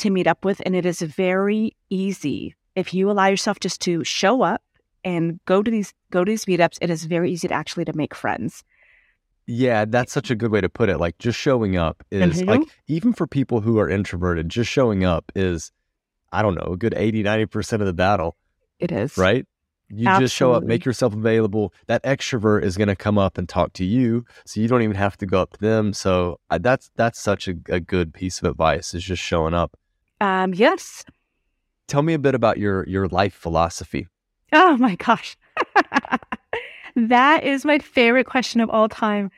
to 0.00 0.10
meet 0.10 0.26
up 0.26 0.44
with. 0.44 0.60
And 0.66 0.74
it 0.76 0.84
is 0.84 1.00
very 1.00 1.76
easy 1.88 2.54
if 2.74 2.92
you 2.92 3.10
allow 3.10 3.26
yourself 3.26 3.60
just 3.60 3.80
to 3.82 4.04
show 4.04 4.42
up 4.42 4.62
and 5.04 5.40
go 5.46 5.62
to 5.62 5.70
these 5.70 5.92
go 6.10 6.24
to 6.24 6.30
these 6.30 6.44
meetups. 6.44 6.78
It 6.80 6.90
is 6.90 7.04
very 7.04 7.30
easy 7.32 7.48
to 7.48 7.54
actually 7.54 7.84
to 7.86 7.92
make 7.94 8.14
friends. 8.14 8.64
Yeah, 9.46 9.84
that's 9.84 10.12
such 10.12 10.30
a 10.30 10.36
good 10.36 10.52
way 10.52 10.60
to 10.60 10.68
put 10.68 10.88
it. 10.88 10.98
Like 10.98 11.18
just 11.18 11.38
showing 11.38 11.76
up 11.76 12.04
is 12.10 12.42
Mhm. 12.42 12.48
like 12.48 12.62
even 12.86 13.12
for 13.12 13.26
people 13.26 13.60
who 13.62 13.78
are 13.78 13.88
introverted, 13.88 14.48
just 14.48 14.70
showing 14.70 15.04
up 15.04 15.32
is 15.34 15.72
I 16.32 16.42
don't 16.42 16.54
know, 16.54 16.74
a 16.74 16.76
good 16.76 16.94
80, 16.96 17.24
90% 17.24 17.80
of 17.80 17.86
the 17.86 17.92
battle, 17.92 18.36
It 18.78 18.92
is 18.92 19.18
right? 19.18 19.44
You 19.88 20.04
just 20.20 20.36
show 20.36 20.52
up, 20.52 20.62
make 20.62 20.84
yourself 20.84 21.12
available. 21.14 21.74
That 21.88 22.04
extrovert 22.04 22.62
is 22.62 22.76
going 22.76 22.86
to 22.86 22.94
come 22.94 23.18
up 23.18 23.36
and 23.36 23.48
talk 23.48 23.72
to 23.72 23.84
you, 23.84 24.24
so 24.46 24.60
you 24.60 24.68
don't 24.68 24.82
even 24.82 24.94
have 24.94 25.16
to 25.16 25.26
go 25.26 25.40
up 25.42 25.54
to 25.54 25.58
them. 25.60 25.92
So 25.92 26.38
I, 26.48 26.58
that's 26.58 26.92
that's 26.94 27.18
such 27.20 27.48
a, 27.48 27.54
a 27.68 27.80
good 27.80 28.14
piece 28.14 28.38
of 28.40 28.44
advice 28.48 28.94
is 28.94 29.02
just 29.02 29.20
showing 29.20 29.52
up. 29.52 29.76
Um, 30.20 30.54
yes. 30.54 31.04
Tell 31.86 32.02
me 32.02 32.14
a 32.14 32.18
bit 32.18 32.34
about 32.34 32.58
your 32.58 32.86
your 32.88 33.08
life 33.08 33.34
philosophy. 33.34 34.08
Oh 34.52 34.76
my 34.76 34.96
gosh. 34.96 35.36
that 36.96 37.44
is 37.44 37.64
my 37.64 37.78
favorite 37.78 38.26
question 38.26 38.60
of 38.60 38.70
all 38.70 38.88
time. 38.88 39.30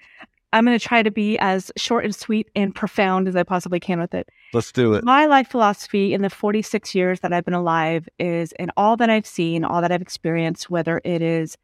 I'm 0.55 0.67
going 0.67 0.79
to 0.79 0.85
try 0.85 1.03
to 1.03 1.11
be 1.11 1.39
as 1.39 1.73
short 1.79 2.05
and 2.05 2.15
sweet 2.15 2.51
and 2.55 2.75
profound 2.75 3.27
as 3.27 3.37
I 3.37 3.43
possibly 3.43 3.81
can 3.81 3.99
with 3.99 4.13
it. 4.13 4.29
Let's 4.53 4.71
do 4.71 4.93
it. 4.93 5.03
My 5.03 5.25
life 5.25 5.49
philosophy 5.49 6.13
in 6.13 6.21
the 6.21 6.29
46 6.29 6.95
years 6.95 7.21
that 7.21 7.33
I've 7.33 7.45
been 7.45 7.55
alive 7.55 8.07
is 8.19 8.53
in 8.59 8.71
all 8.77 8.99
that 8.99 9.09
I've 9.09 9.27
seen, 9.27 9.65
all 9.65 9.81
that 9.81 9.91
I've 9.91 10.03
experienced, 10.03 10.69
whether 10.69 11.01
it 11.05 11.23
is 11.23 11.57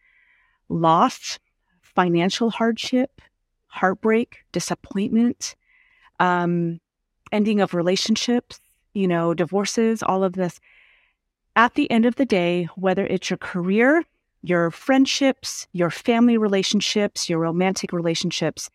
loss, 0.71 1.39
financial 1.83 2.49
hardship, 2.49 3.21
heartbreak, 3.67 4.39
disappointment, 4.53 5.55
um, 6.19 6.81
ending 7.31 7.61
of 7.61 7.75
relationships, 7.75 8.59
you 8.99 9.07
know, 9.07 9.33
divorces, 9.33 10.03
all 10.03 10.25
of 10.25 10.33
this. 10.33 10.61
At 11.55 11.75
the 11.75 11.91
end 11.91 12.05
of 12.05 12.17
the 12.17 12.27
day, 12.27 12.69
whether 12.75 13.07
it's 13.07 13.31
your 13.31 13.37
career, 13.37 14.05
your 14.43 14.71
friendships, 14.71 15.67
your 15.73 15.91
family 15.91 16.37
relationships, 16.37 17.29
your 17.29 17.39
romantic 17.39 17.93
relationships, 17.93 18.71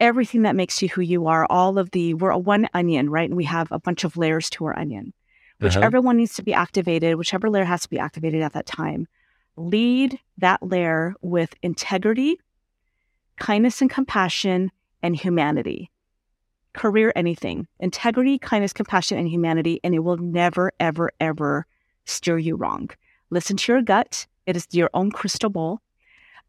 everything 0.00 0.42
that 0.42 0.56
makes 0.56 0.80
you 0.80 0.88
who 0.88 1.02
you 1.02 1.26
are, 1.26 1.46
all 1.50 1.78
of 1.78 1.90
the, 1.90 2.14
we're 2.14 2.30
a 2.30 2.38
one 2.38 2.68
onion, 2.72 3.10
right? 3.10 3.28
And 3.28 3.36
we 3.36 3.44
have 3.44 3.70
a 3.70 3.78
bunch 3.78 4.04
of 4.04 4.16
layers 4.16 4.48
to 4.50 4.64
our 4.66 4.78
onion. 4.78 5.12
Uh-huh. 5.60 5.68
Whichever 5.68 6.00
one 6.00 6.16
needs 6.16 6.34
to 6.34 6.42
be 6.42 6.54
activated, 6.54 7.16
whichever 7.16 7.50
layer 7.50 7.64
has 7.64 7.82
to 7.82 7.90
be 7.90 7.98
activated 7.98 8.42
at 8.42 8.52
that 8.52 8.66
time, 8.66 9.06
lead 9.56 10.18
that 10.38 10.62
layer 10.62 11.14
with 11.20 11.54
integrity, 11.62 12.38
kindness 13.38 13.80
and 13.80 13.90
compassion, 13.90 14.70
and 15.02 15.14
humanity. 15.16 15.90
Career, 16.74 17.12
anything. 17.16 17.66
Integrity, 17.80 18.38
kindness, 18.38 18.72
compassion, 18.72 19.16
and 19.16 19.28
humanity, 19.28 19.80
and 19.82 19.94
it 19.94 20.00
will 20.00 20.16
never, 20.18 20.72
ever, 20.80 21.10
ever 21.20 21.66
steer 22.04 22.38
you 22.38 22.56
wrong. 22.56 22.90
Listen 23.30 23.56
to 23.56 23.72
your 23.72 23.82
gut. 23.82 24.26
It 24.46 24.56
is 24.56 24.66
your 24.72 24.90
own 24.92 25.10
crystal 25.10 25.50
ball. 25.50 25.80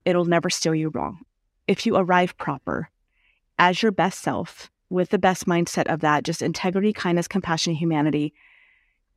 It'll 0.03 0.25
never 0.25 0.49
steer 0.49 0.75
you 0.75 0.89
wrong. 0.89 1.19
If 1.67 1.85
you 1.85 1.95
arrive 1.95 2.37
proper 2.37 2.89
as 3.57 3.81
your 3.81 3.91
best 3.91 4.19
self 4.19 4.69
with 4.89 5.09
the 5.09 5.17
best 5.17 5.45
mindset 5.45 5.91
of 5.91 6.01
that, 6.01 6.23
just 6.23 6.41
integrity, 6.41 6.93
kindness, 6.93 7.27
compassion, 7.27 7.73
humanity, 7.73 8.33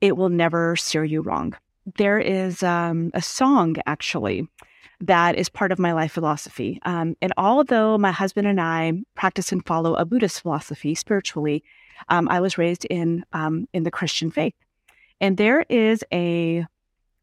it 0.01 0.17
will 0.17 0.29
never 0.29 0.77
steer 0.77 1.05
you 1.05 1.21
wrong. 1.21 1.55
There 1.97 2.19
is 2.19 2.63
um, 2.63 3.11
a 3.15 3.23
song 3.23 3.77
actually 3.87 4.47
that 5.01 5.37
is 5.37 5.49
part 5.49 5.71
of 5.73 5.79
my 5.79 5.93
life 5.93 6.13
philosophy. 6.13 6.81
Um, 6.85 7.17
and 7.23 7.33
although 7.37 7.97
my 7.99 8.11
husband 8.11 8.47
and 8.49 8.61
I 8.61 8.93
practice 9.15 9.53
and 9.53 9.65
follow 9.65 9.95
a 9.95 10.05
Buddhist 10.05 10.41
philosophy 10.43 10.95
spiritually, 10.95 11.63
um, 12.09 12.29
I 12.29 12.41
was 12.41 12.59
raised 12.59 12.85
in 12.87 13.25
um, 13.33 13.69
in 13.73 13.85
the 13.85 13.91
Christian 13.91 14.31
faith. 14.31 14.55
And 15.21 15.37
there 15.37 15.65
is 15.69 16.05
a 16.13 16.67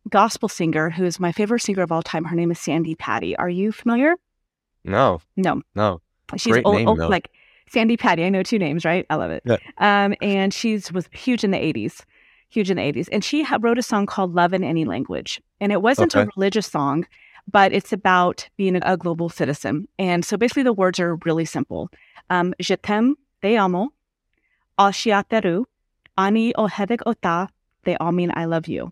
gospel 0.09 0.47
singer 0.49 0.89
who 0.89 1.03
is 1.05 1.19
my 1.19 1.31
favorite 1.31 1.61
singer 1.61 1.81
of 1.83 1.91
all 1.91 2.01
time. 2.03 2.25
Her 2.25 2.35
name 2.35 2.51
is 2.51 2.59
Sandi 2.59 2.95
Patty. 2.95 3.35
Are 3.37 3.49
you 3.49 3.71
familiar? 3.71 4.15
No, 4.83 5.21
No, 5.35 5.61
no. 5.73 6.01
she's 6.37 6.53
Great 6.53 6.65
old, 6.65 6.75
name, 6.75 6.87
old- 6.87 6.99
like 6.99 7.31
Sandi 7.69 7.97
Patty. 7.97 8.23
I 8.23 8.29
know 8.29 8.43
two 8.43 8.59
names, 8.59 8.85
right? 8.85 9.05
I 9.09 9.15
love 9.15 9.31
it. 9.31 9.41
Yeah. 9.45 9.57
Um, 9.79 10.13
and 10.21 10.53
she's 10.53 10.91
was 10.91 11.09
huge 11.11 11.43
in 11.43 11.51
the 11.51 11.57
'80s, 11.57 12.03
huge 12.49 12.69
in 12.69 12.77
the 12.77 12.83
'80s, 12.83 13.09
and 13.11 13.23
she 13.23 13.41
ha- 13.43 13.57
wrote 13.59 13.79
a 13.79 13.83
song 13.83 14.05
called 14.05 14.35
"Love 14.35 14.53
in 14.53 14.63
Any 14.63 14.85
Language," 14.85 15.41
and 15.59 15.71
it 15.71 15.81
wasn't 15.81 16.13
a 16.13 16.29
religious 16.35 16.67
song, 16.67 17.07
but 17.51 17.71
it's 17.73 17.93
about 17.93 18.47
being 18.57 18.75
a, 18.75 18.97
global 18.97 19.29
citizen. 19.29 19.87
And 19.97 20.25
so 20.25 20.37
basically, 20.37 20.63
the 20.63 20.73
words 20.73 20.99
are 20.99 21.15
really 21.25 21.45
simple: 21.45 21.89
um, 22.29 22.53
"Je 22.59 22.75
t'aime, 22.75 23.15
te 23.41 23.57
amo, 23.57 23.89
ashiateru, 24.77 25.65
ani 26.17 26.53
ohevek 26.53 27.01
ota." 27.05 27.49
They 27.83 27.95
all 27.97 28.11
mean 28.11 28.31
"I 28.35 28.45
love 28.45 28.67
you." 28.67 28.91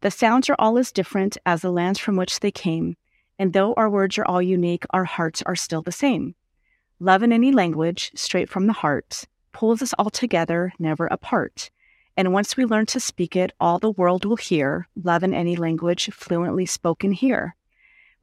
The 0.00 0.10
sounds 0.10 0.48
are 0.50 0.56
all 0.58 0.78
as 0.78 0.92
different 0.92 1.38
as 1.46 1.62
the 1.62 1.70
lands 1.70 1.98
from 1.98 2.16
which 2.16 2.40
they 2.40 2.50
came, 2.50 2.96
and 3.38 3.52
though 3.52 3.74
our 3.74 3.90
words 3.90 4.18
are 4.18 4.24
all 4.24 4.42
unique, 4.42 4.84
our 4.90 5.04
hearts 5.04 5.42
are 5.42 5.56
still 5.56 5.82
the 5.82 5.92
same. 5.92 6.34
Love 6.98 7.22
in 7.22 7.32
any 7.32 7.52
language, 7.52 8.10
straight 8.14 8.48
from 8.48 8.66
the 8.66 8.72
heart, 8.72 9.24
pulls 9.52 9.82
us 9.82 9.92
all 9.98 10.10
together, 10.10 10.72
never 10.78 11.06
apart. 11.06 11.70
And 12.16 12.32
once 12.32 12.56
we 12.56 12.64
learn 12.64 12.86
to 12.86 13.00
speak 13.00 13.36
it, 13.36 13.52
all 13.60 13.78
the 13.78 13.90
world 13.90 14.24
will 14.24 14.36
hear 14.36 14.88
love 15.02 15.22
in 15.22 15.34
any 15.34 15.56
language 15.56 16.10
fluently 16.12 16.64
spoken 16.64 17.12
here. 17.12 17.54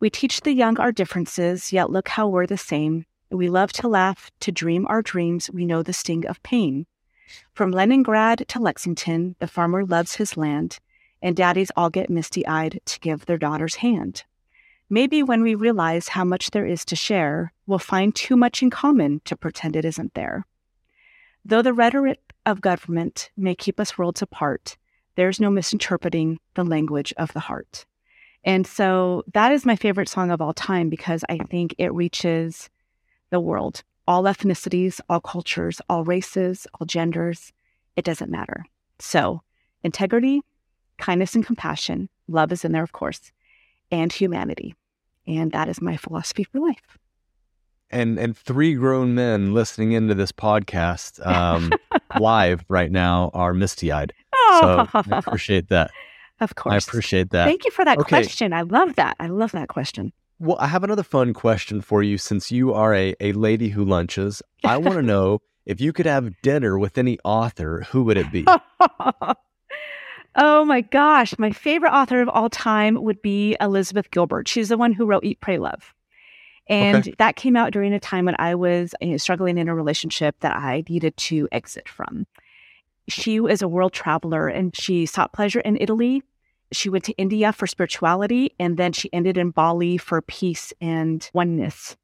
We 0.03 0.09
teach 0.09 0.41
the 0.41 0.51
young 0.51 0.77
our 0.81 0.91
differences, 0.91 1.71
yet 1.71 1.89
look 1.89 2.09
how 2.09 2.27
we're 2.27 2.45
the 2.45 2.57
same. 2.57 3.05
We 3.29 3.47
love 3.47 3.71
to 3.71 3.87
laugh, 3.87 4.29
to 4.41 4.51
dream 4.51 4.85
our 4.87 5.01
dreams, 5.01 5.49
we 5.49 5.63
know 5.63 5.81
the 5.81 5.93
sting 5.93 6.27
of 6.27 6.43
pain. 6.43 6.87
From 7.53 7.71
Leningrad 7.71 8.45
to 8.49 8.59
Lexington, 8.59 9.37
the 9.39 9.47
farmer 9.47 9.85
loves 9.85 10.15
his 10.15 10.35
land, 10.35 10.79
and 11.21 11.37
daddies 11.37 11.71
all 11.77 11.89
get 11.89 12.09
misty 12.09 12.45
eyed 12.45 12.81
to 12.83 12.99
give 12.99 13.25
their 13.25 13.37
daughter's 13.37 13.75
hand. 13.75 14.25
Maybe 14.89 15.23
when 15.23 15.41
we 15.41 15.55
realize 15.55 16.09
how 16.09 16.25
much 16.25 16.51
there 16.51 16.65
is 16.65 16.83
to 16.83 16.97
share, 16.97 17.53
we'll 17.65 17.79
find 17.79 18.13
too 18.13 18.35
much 18.35 18.61
in 18.61 18.69
common 18.69 19.21
to 19.23 19.37
pretend 19.37 19.77
it 19.77 19.85
isn't 19.85 20.15
there. 20.15 20.45
Though 21.45 21.61
the 21.61 21.71
rhetoric 21.71 22.19
of 22.45 22.59
government 22.59 23.31
may 23.37 23.55
keep 23.55 23.79
us 23.79 23.97
worlds 23.97 24.21
apart, 24.21 24.75
there's 25.15 25.39
no 25.39 25.49
misinterpreting 25.49 26.41
the 26.55 26.65
language 26.65 27.13
of 27.15 27.31
the 27.31 27.39
heart. 27.39 27.85
And 28.45 28.67
so 28.67 29.23
that 29.33 29.51
is 29.51 29.65
my 29.65 29.75
favorite 29.75 30.09
song 30.09 30.31
of 30.31 30.41
all 30.41 30.53
time 30.53 30.89
because 30.89 31.23
I 31.29 31.37
think 31.49 31.75
it 31.77 31.93
reaches 31.93 32.69
the 33.29 33.39
world, 33.39 33.83
all 34.07 34.23
ethnicities, 34.23 34.99
all 35.09 35.21
cultures, 35.21 35.81
all 35.89 36.03
races, 36.03 36.67
all 36.73 36.85
genders. 36.85 37.53
It 37.95 38.05
doesn't 38.05 38.31
matter. 38.31 38.65
So, 38.99 39.41
integrity, 39.83 40.41
kindness 40.97 41.35
and 41.35 41.45
compassion, 41.45 42.09
Love 42.27 42.51
is 42.51 42.63
in 42.63 42.71
there, 42.71 42.83
of 42.83 42.91
course, 42.91 43.31
and 43.91 44.11
humanity. 44.11 44.75
And 45.27 45.51
that 45.51 45.69
is 45.69 45.81
my 45.81 45.97
philosophy 45.97 46.45
for 46.45 46.59
life. 46.59 46.97
And 47.89 48.17
and 48.17 48.35
three 48.35 48.73
grown 48.73 49.13
men 49.13 49.53
listening 49.53 49.91
into 49.91 50.15
this 50.15 50.31
podcast 50.31 51.25
um, 51.27 51.71
live 52.19 52.65
right 52.69 52.91
now 52.91 53.29
are 53.33 53.53
misty 53.53 53.91
eyed. 53.91 54.13
So 54.61 54.87
I 54.93 55.03
appreciate 55.17 55.69
that. 55.69 55.91
Of 56.43 56.55
course. 56.55 56.73
I 56.73 56.77
appreciate 56.77 57.29
that. 57.31 57.45
Thank 57.45 57.65
you 57.65 57.71
for 57.71 57.85
that 57.85 57.97
Okay. 57.97 58.09
question. 58.09 58.53
I 58.53 58.61
love 58.61 58.95
that. 58.95 59.15
I 59.19 59.27
love 59.27 59.51
that 59.53 59.69
question. 59.69 60.11
Well, 60.39 60.57
I 60.59 60.67
have 60.67 60.83
another 60.83 61.03
fun 61.03 61.33
question 61.33 61.81
for 61.81 62.03
you 62.03 62.17
since 62.17 62.51
you 62.51 62.73
are 62.73 62.93
a, 62.93 63.15
a 63.21 63.31
lady 63.31 63.69
who 63.69 63.85
lunches. 63.85 64.41
I 64.63 64.77
want 64.85 64.95
to 64.95 65.01
know 65.01 65.39
if 65.65 65.79
you 65.79 65.93
could 65.93 66.05
have 66.05 66.41
dinner 66.41 66.77
with 66.77 66.97
any 66.97 67.17
author, 67.23 67.85
who 67.91 68.03
would 68.03 68.17
it 68.17 68.31
be? 68.31 68.45
oh 70.35 70.65
my 70.65 70.81
gosh. 70.81 71.37
My 71.37 71.51
favorite 71.51 71.91
author 71.93 72.21
of 72.21 72.29
all 72.29 72.49
time 72.49 73.01
would 73.03 73.21
be 73.21 73.55
Elizabeth 73.61 74.11
Gilbert. 74.11 74.47
She's 74.47 74.69
the 74.69 74.77
one 74.77 74.91
who 74.93 75.05
wrote 75.05 75.23
Eat, 75.23 75.39
Pray, 75.39 75.57
Love. 75.57 75.93
And 76.67 77.13
that 77.17 77.35
came 77.35 77.57
out 77.57 77.73
during 77.73 77.93
a 77.93 77.99
time 77.99 78.25
when 78.25 78.35
I 78.39 78.55
was 78.55 78.95
you 79.01 79.11
know, 79.11 79.17
struggling 79.17 79.57
in 79.57 79.67
a 79.67 79.75
relationship 79.75 80.35
that 80.39 80.55
I 80.55 80.83
needed 80.87 81.15
to 81.17 81.47
exit 81.51 81.89
from. 81.89 82.25
She 83.09 83.35
is 83.37 83.61
a 83.61 83.67
world 83.67 83.91
traveler 83.91 84.47
and 84.47 84.73
she 84.75 85.05
sought 85.05 85.33
pleasure 85.33 85.59
in 85.59 85.77
Italy. 85.79 86.23
She 86.73 86.89
went 86.89 87.03
to 87.05 87.13
India 87.13 87.53
for 87.53 87.67
spirituality 87.67 88.53
and 88.59 88.77
then 88.77 88.91
she 88.93 89.11
ended 89.13 89.37
in 89.37 89.51
Bali 89.51 89.97
for 89.97 90.21
peace 90.21 90.73
and 90.81 91.29
oneness. 91.33 91.95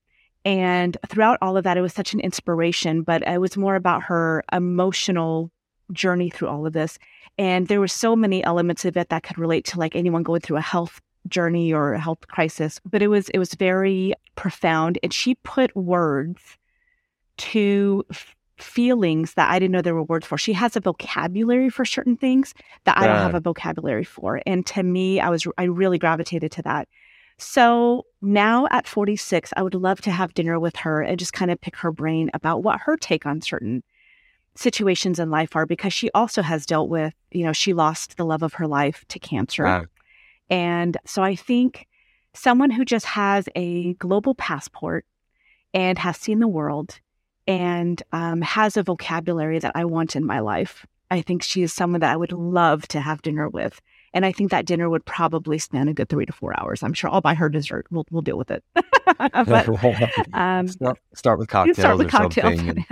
And 0.45 0.97
throughout 1.07 1.37
all 1.41 1.57
of 1.57 1.63
that, 1.65 1.77
it 1.77 1.81
was 1.81 1.93
such 1.93 2.13
an 2.13 2.19
inspiration, 2.19 3.01
but 3.01 3.27
it 3.27 3.41
was 3.41 3.57
more 3.57 3.75
about 3.75 4.03
her 4.03 4.43
emotional 4.53 5.51
journey 5.91 6.29
through 6.29 6.47
all 6.47 6.65
of 6.65 6.73
this. 6.73 6.97
And 7.37 7.67
there 7.67 7.79
were 7.79 7.87
so 7.87 8.15
many 8.15 8.43
elements 8.43 8.85
of 8.85 8.95
it 8.95 9.09
that 9.09 9.23
could 9.23 9.37
relate 9.37 9.65
to 9.65 9.79
like 9.79 9.95
anyone 9.95 10.23
going 10.23 10.41
through 10.41 10.57
a 10.57 10.61
health 10.61 11.01
journey 11.27 11.73
or 11.73 11.93
a 11.93 11.99
health 11.99 12.27
crisis. 12.27 12.79
But 12.85 13.01
it 13.01 13.07
was 13.07 13.29
it 13.29 13.39
was 13.39 13.53
very 13.53 14.13
profound. 14.35 14.97
And 15.03 15.13
she 15.13 15.35
put 15.35 15.75
words 15.75 16.41
to 17.37 18.05
feelings 18.61 19.33
that 19.33 19.49
I 19.49 19.59
didn't 19.59 19.71
know 19.71 19.81
there 19.81 19.95
were 19.95 20.03
words 20.03 20.25
for. 20.25 20.37
She 20.37 20.53
has 20.53 20.75
a 20.75 20.79
vocabulary 20.79 21.69
for 21.69 21.85
certain 21.85 22.17
things 22.17 22.53
that 22.85 22.97
I 22.97 23.07
don't 23.07 23.17
have 23.17 23.35
a 23.35 23.39
vocabulary 23.39 24.03
for. 24.03 24.41
And 24.45 24.65
to 24.67 24.83
me, 24.83 25.19
I 25.19 25.29
was 25.29 25.45
I 25.57 25.63
really 25.63 25.97
gravitated 25.97 26.51
to 26.53 26.61
that. 26.63 26.87
So 27.37 28.05
now 28.21 28.67
at 28.69 28.85
46, 28.85 29.53
I 29.55 29.61
would 29.61 29.73
love 29.73 30.01
to 30.01 30.11
have 30.11 30.33
dinner 30.33 30.59
with 30.59 30.75
her 30.77 31.01
and 31.01 31.17
just 31.17 31.31
kind 31.31 31.49
of 31.49 31.61
pick 31.61 31.77
her 31.77 31.91
brain 31.91 32.29
about 32.33 32.63
what 32.63 32.81
her 32.81 32.97
take 32.97 33.25
on 33.25 33.41
certain 33.41 33.81
situations 34.55 35.19
in 35.19 35.29
life 35.29 35.55
are 35.55 35.65
because 35.65 35.93
she 35.93 36.09
also 36.13 36.41
has 36.41 36.65
dealt 36.65 36.89
with, 36.89 37.13
you 37.31 37.45
know, 37.45 37.53
she 37.53 37.73
lost 37.73 38.17
the 38.17 38.25
love 38.25 38.43
of 38.43 38.53
her 38.55 38.67
life 38.67 39.05
to 39.07 39.19
cancer. 39.19 39.63
Wow. 39.63 39.85
And 40.49 40.97
so 41.05 41.23
I 41.23 41.35
think 41.35 41.87
someone 42.33 42.71
who 42.71 42.83
just 42.83 43.05
has 43.05 43.47
a 43.55 43.93
global 43.93 44.35
passport 44.35 45.05
and 45.73 45.97
has 45.97 46.17
seen 46.17 46.39
the 46.39 46.47
world 46.47 46.99
and 47.49 48.03
um, 48.11 48.41
has 48.41 48.77
a 48.77 48.83
vocabulary 48.83 49.57
that 49.59 49.71
I 49.73 49.83
want 49.83 50.15
in 50.15 50.23
my 50.23 50.39
life, 50.39 50.85
I 51.09 51.21
think 51.21 51.41
she 51.41 51.63
is 51.63 51.73
someone 51.73 51.99
that 52.01 52.11
I 52.13 52.15
would 52.15 52.31
love 52.31 52.87
to 52.89 53.01
have 53.01 53.23
dinner 53.23 53.49
with. 53.49 53.81
And 54.13 54.23
I 54.23 54.31
think 54.31 54.51
that 54.51 54.65
dinner 54.65 54.89
would 54.89 55.03
probably 55.05 55.57
span 55.57 55.87
a 55.87 55.93
good 55.93 56.09
three 56.09 56.25
to 56.27 56.31
four 56.31 56.57
hours. 56.59 56.83
I'm 56.83 56.93
sure 56.93 57.09
I'll 57.11 57.21
buy 57.21 57.33
her 57.33 57.49
dessert. 57.49 57.87
We'll 57.91 58.05
we'll 58.11 58.21
deal 58.21 58.37
with 58.37 58.51
it. 58.51 58.63
but 59.05 59.67
um, 60.33 60.67
start, 60.67 60.99
start 61.15 61.39
with 61.39 61.47
cocktails 61.47 61.77
start 61.77 61.97
with 61.97 62.07
or 62.07 62.09
cocktails. 62.09 62.57
something. 62.57 62.85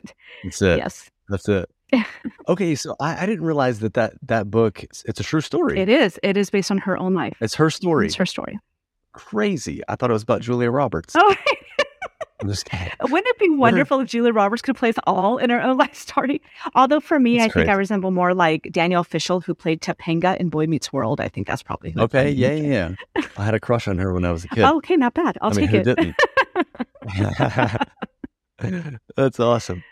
That's 0.43 0.61
it. 0.61 0.77
yes, 0.77 1.11
That's 1.29 1.47
it. 1.47 1.69
Okay, 2.49 2.75
so 2.75 2.95
I, 2.99 3.23
I 3.23 3.25
didn't 3.25 3.45
realize 3.45 3.79
that 3.79 3.93
that, 3.95 4.13
that 4.23 4.49
book, 4.49 4.83
it's, 4.83 5.03
it's 5.05 5.19
a 5.19 5.23
true 5.23 5.41
story. 5.41 5.79
it 5.79 5.89
is. 5.89 6.17
It 6.23 6.37
is 6.37 6.49
based 6.49 6.71
on 6.71 6.77
her 6.79 6.97
own 6.97 7.13
life. 7.13 7.35
It's 7.41 7.55
her 7.55 7.69
story. 7.69 8.05
It's 8.05 8.15
her 8.15 8.25
story. 8.25 8.57
Crazy. 9.11 9.81
I 9.87 9.95
thought 9.95 10.09
it 10.09 10.13
was 10.13 10.23
about 10.23 10.41
Julia 10.41 10.71
Roberts. 10.71 11.13
Oh, 11.17 11.21
I'm 11.27 11.35
just 11.35 11.45
kidding. 11.45 11.56
Uh, 12.39 12.47
wouldn't 13.01 13.27
it 13.27 13.39
be 13.39 13.49
wonderful 13.49 13.99
if 14.01 14.09
Julia 14.09 14.31
Roberts 14.31 14.61
could 14.61 14.75
play 14.75 14.89
us 14.89 14.95
all 15.07 15.39
in 15.39 15.49
her 15.49 15.59
own 15.61 15.75
life 15.83 15.95
story? 15.95 16.41
Although 16.75 16.99
for 16.99 17.19
me, 17.19 17.39
That's 17.39 17.55
I 17.55 17.59
think 17.59 17.69
I 17.69 17.73
resemble 17.73 18.11
more 18.11 18.33
like 18.33 18.69
Danielle 18.71 19.03
Fishel, 19.03 19.41
who 19.41 19.55
played 19.55 19.81
Topanga 19.81 20.37
in 20.37 20.49
Boy 20.49 20.67
Meets 20.67 20.93
World. 20.93 21.19
I 21.19 21.29
think 21.29 21.47
that's 21.47 21.63
probably. 21.63 21.95
Okay, 21.97 22.29
yeah, 22.29 22.51
yeah, 22.51 22.93
yeah. 23.15 23.23
I 23.37 23.43
had 23.43 23.55
a 23.55 23.59
crush 23.59 23.87
on 23.87 23.97
her 23.97 24.13
when 24.13 24.23
I 24.23 24.31
was 24.31 24.45
a 24.45 24.49
kid. 24.49 24.63
Oh, 24.63 24.77
okay, 24.77 24.95
not 24.95 25.15
bad. 25.15 25.37
I'll 25.41 25.51
I 25.51 25.55
mean, 25.55 25.67
take 25.67 25.85
who 25.85 25.91
it. 25.91 25.95
didn't? 25.95 26.15
That's 29.15 29.39
awesome. 29.39 29.83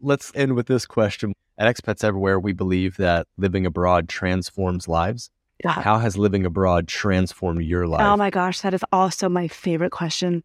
Let's 0.00 0.32
end 0.34 0.54
with 0.54 0.66
this 0.66 0.86
question. 0.86 1.34
At 1.58 1.74
Expats 1.74 2.04
Everywhere, 2.04 2.40
we 2.40 2.52
believe 2.54 2.96
that 2.96 3.26
living 3.36 3.66
abroad 3.66 4.08
transforms 4.08 4.88
lives. 4.88 5.30
Yeah. 5.62 5.72
How 5.72 5.98
has 5.98 6.16
living 6.16 6.46
abroad 6.46 6.88
transformed 6.88 7.62
your 7.62 7.84
oh 7.84 7.90
life? 7.90 8.06
Oh 8.06 8.16
my 8.16 8.30
gosh, 8.30 8.60
that 8.60 8.72
is 8.72 8.82
also 8.92 9.28
my 9.28 9.46
favorite 9.46 9.92
question. 9.92 10.42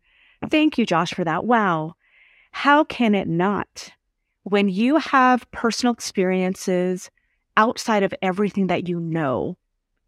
Thank 0.50 0.78
you, 0.78 0.86
Josh, 0.86 1.14
for 1.14 1.24
that. 1.24 1.46
Wow. 1.46 1.96
How 2.52 2.84
can 2.84 3.16
it 3.16 3.28
not? 3.28 3.92
When 4.44 4.70
you 4.70 4.98
have 4.98 5.50
personal 5.52 5.94
experiences 5.94 7.10
outside 7.58 8.04
of 8.04 8.14
everything 8.22 8.68
that 8.68 8.88
you 8.88 9.00
know, 9.00 9.58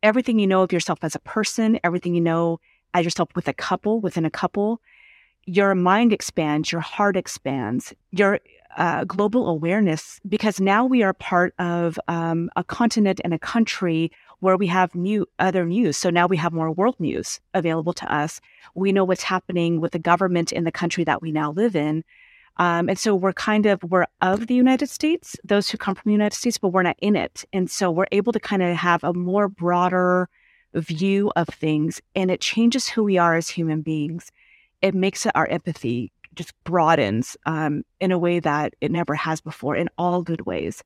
everything 0.03 0.39
you 0.39 0.47
know 0.47 0.61
of 0.61 0.71
yourself 0.71 0.99
as 1.01 1.15
a 1.15 1.19
person, 1.19 1.79
everything 1.83 2.13
you 2.13 2.21
know 2.21 2.59
as 2.93 3.03
yourself 3.03 3.29
with 3.35 3.47
a 3.47 3.53
couple, 3.53 3.99
within 3.99 4.25
a 4.25 4.29
couple, 4.29 4.81
your 5.45 5.73
mind 5.75 6.13
expands, 6.13 6.71
your 6.71 6.81
heart 6.81 7.17
expands, 7.17 7.93
your 8.11 8.39
uh, 8.75 9.03
global 9.05 9.47
awareness, 9.47 10.19
because 10.27 10.59
now 10.59 10.85
we 10.85 11.01
are 11.03 11.13
part 11.13 11.53
of 11.57 11.99
um, 12.07 12.49
a 12.55 12.63
continent 12.63 13.19
and 13.23 13.33
a 13.33 13.39
country 13.39 14.11
where 14.39 14.57
we 14.57 14.67
have 14.67 14.93
new 14.95 15.25
other 15.39 15.65
news. 15.65 15.97
So 15.97 16.09
now 16.09 16.27
we 16.27 16.37
have 16.37 16.53
more 16.53 16.71
world 16.71 16.99
news 16.99 17.39
available 17.53 17.93
to 17.93 18.13
us. 18.13 18.39
We 18.75 18.91
know 18.91 19.03
what's 19.03 19.23
happening 19.23 19.81
with 19.81 19.93
the 19.93 19.99
government 19.99 20.51
in 20.51 20.63
the 20.63 20.71
country 20.71 21.03
that 21.05 21.21
we 21.21 21.31
now 21.31 21.51
live 21.51 21.75
in. 21.75 22.03
Um, 22.57 22.89
and 22.89 22.97
so 22.97 23.15
we're 23.15 23.33
kind 23.33 23.65
of 23.65 23.83
we're 23.83 24.07
of 24.21 24.47
the 24.47 24.55
United 24.55 24.89
States, 24.89 25.35
those 25.43 25.69
who 25.69 25.77
come 25.77 25.95
from 25.95 26.09
the 26.09 26.13
United 26.13 26.35
States, 26.35 26.57
but 26.57 26.69
we're 26.69 26.83
not 26.83 26.97
in 26.99 27.15
it. 27.15 27.45
And 27.53 27.69
so 27.69 27.91
we're 27.91 28.07
able 28.11 28.33
to 28.33 28.39
kind 28.39 28.63
of 28.63 28.75
have 28.75 29.03
a 29.03 29.13
more 29.13 29.47
broader 29.47 30.27
view 30.73 31.31
of 31.35 31.47
things, 31.47 32.01
and 32.15 32.31
it 32.31 32.41
changes 32.41 32.87
who 32.87 33.03
we 33.03 33.17
are 33.17 33.35
as 33.35 33.49
human 33.49 33.81
beings. 33.81 34.31
It 34.81 34.95
makes 34.95 35.25
it 35.25 35.31
our 35.35 35.47
empathy 35.47 36.11
just 36.33 36.53
broadens 36.63 37.37
um, 37.45 37.83
in 37.99 38.11
a 38.11 38.19
way 38.19 38.39
that 38.39 38.73
it 38.81 38.91
never 38.91 39.15
has 39.15 39.41
before, 39.41 39.75
in 39.75 39.89
all 39.97 40.21
good 40.21 40.45
ways 40.45 40.83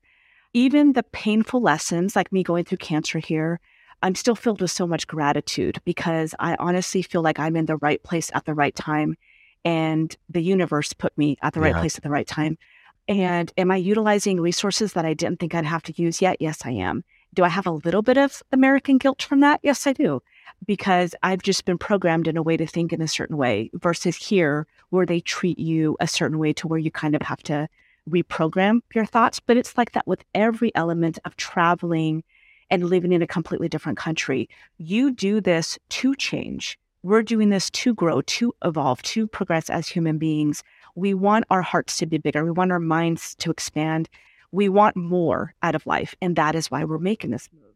even 0.54 0.92
the 0.92 1.02
painful 1.02 1.60
lessons, 1.60 2.14
like 2.14 2.32
me 2.32 2.42
going 2.42 2.64
through 2.64 2.78
cancer 2.78 3.18
here, 3.18 3.60
I'm 4.02 4.14
still 4.14 4.34
filled 4.34 4.60
with 4.60 4.70
so 4.70 4.86
much 4.86 5.06
gratitude 5.06 5.80
because 5.84 6.34
I 6.38 6.56
honestly 6.58 7.02
feel 7.02 7.22
like 7.22 7.38
I'm 7.38 7.56
in 7.56 7.66
the 7.66 7.76
right 7.76 8.02
place 8.02 8.30
at 8.34 8.44
the 8.44 8.54
right 8.54 8.74
time. 8.74 9.16
And 9.64 10.14
the 10.28 10.42
universe 10.42 10.92
put 10.92 11.16
me 11.16 11.38
at 11.40 11.54
the 11.54 11.60
right 11.60 11.74
place 11.74 11.96
at 11.96 12.02
the 12.02 12.10
right 12.10 12.26
time. 12.26 12.58
And 13.06 13.52
am 13.56 13.70
I 13.70 13.76
utilizing 13.76 14.40
resources 14.40 14.92
that 14.94 15.04
I 15.04 15.14
didn't 15.14 15.38
think 15.38 15.54
I'd 15.54 15.64
have 15.64 15.84
to 15.84 16.02
use 16.02 16.20
yet? 16.20 16.38
Yes, 16.40 16.62
I 16.64 16.72
am. 16.72 17.04
Do 17.34 17.44
I 17.44 17.48
have 17.48 17.66
a 17.66 17.70
little 17.70 18.02
bit 18.02 18.18
of 18.18 18.42
American 18.52 18.98
guilt 18.98 19.22
from 19.22 19.40
that? 19.40 19.60
Yes, 19.62 19.86
I 19.86 19.92
do. 19.92 20.20
Because 20.66 21.14
I've 21.22 21.42
just 21.42 21.64
been 21.64 21.78
programmed 21.78 22.28
in 22.28 22.36
a 22.36 22.42
way 22.42 22.56
to 22.56 22.66
think 22.66 22.92
in 22.92 23.00
a 23.00 23.08
certain 23.08 23.36
way 23.36 23.70
versus 23.74 24.16
here 24.16 24.66
where 24.90 25.06
they 25.06 25.20
treat 25.20 25.58
you 25.58 25.96
a 26.00 26.06
certain 26.06 26.38
way 26.38 26.52
to 26.54 26.68
where 26.68 26.78
you 26.78 26.90
kind 26.90 27.14
of 27.14 27.22
have 27.22 27.42
to 27.44 27.68
reprogram 28.08 28.80
your 28.94 29.06
thoughts. 29.06 29.40
But 29.40 29.56
it's 29.56 29.76
like 29.76 29.92
that 29.92 30.06
with 30.06 30.24
every 30.34 30.74
element 30.74 31.18
of 31.24 31.36
traveling 31.36 32.24
and 32.70 32.88
living 32.88 33.12
in 33.12 33.22
a 33.22 33.26
completely 33.26 33.68
different 33.68 33.98
country. 33.98 34.48
You 34.78 35.12
do 35.12 35.40
this 35.40 35.78
to 35.90 36.14
change. 36.16 36.78
We're 37.02 37.22
doing 37.22 37.50
this 37.50 37.68
to 37.70 37.94
grow, 37.94 38.22
to 38.22 38.54
evolve, 38.64 39.02
to 39.02 39.26
progress 39.26 39.68
as 39.68 39.88
human 39.88 40.18
beings. 40.18 40.62
We 40.94 41.14
want 41.14 41.44
our 41.50 41.62
hearts 41.62 41.98
to 41.98 42.06
be 42.06 42.18
bigger. 42.18 42.44
We 42.44 42.52
want 42.52 42.72
our 42.72 42.78
minds 42.78 43.34
to 43.36 43.50
expand. 43.50 44.08
We 44.52 44.68
want 44.68 44.96
more 44.96 45.54
out 45.62 45.74
of 45.74 45.86
life. 45.86 46.14
And 46.22 46.36
that 46.36 46.54
is 46.54 46.70
why 46.70 46.84
we're 46.84 46.98
making 46.98 47.30
this 47.30 47.48
move 47.52 47.74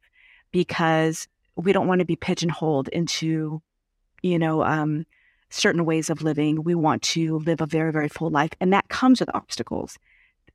because 0.53 1.27
we 1.57 1.73
don't 1.73 1.89
want 1.89 1.99
to 1.99 2.05
be 2.05 2.17
pigeonholed 2.17 2.89
into, 2.89 3.61
you 4.23 4.39
know, 4.39 4.63
um, 4.63 5.07
certain 5.51 5.85
ways 5.85 6.09
of 6.09 6.23
living. 6.23 6.63
We 6.63 6.75
want 6.75 7.03
to 7.03 7.39
live 7.41 7.61
a 7.61 7.67
very, 7.67 7.93
very 7.93 8.09
full 8.09 8.31
life. 8.31 8.53
And 8.61 8.73
that 8.73 8.89
comes 8.89 9.21
with 9.21 9.35
obstacles. 9.35 9.99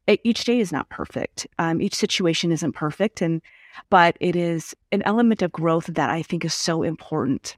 Each 0.07 0.43
day 0.43 0.59
is 0.59 0.71
not 0.71 0.89
perfect. 0.89 1.47
Um, 1.59 1.81
each 1.81 1.95
situation 1.95 2.51
isn't 2.51 2.73
perfect. 2.73 3.21
And, 3.21 3.41
but 3.89 4.17
it 4.19 4.35
is 4.35 4.75
an 4.91 5.01
element 5.03 5.41
of 5.41 5.51
growth 5.51 5.85
that 5.87 6.09
I 6.09 6.21
think 6.21 6.43
is 6.43 6.53
so 6.53 6.83
important 6.83 7.55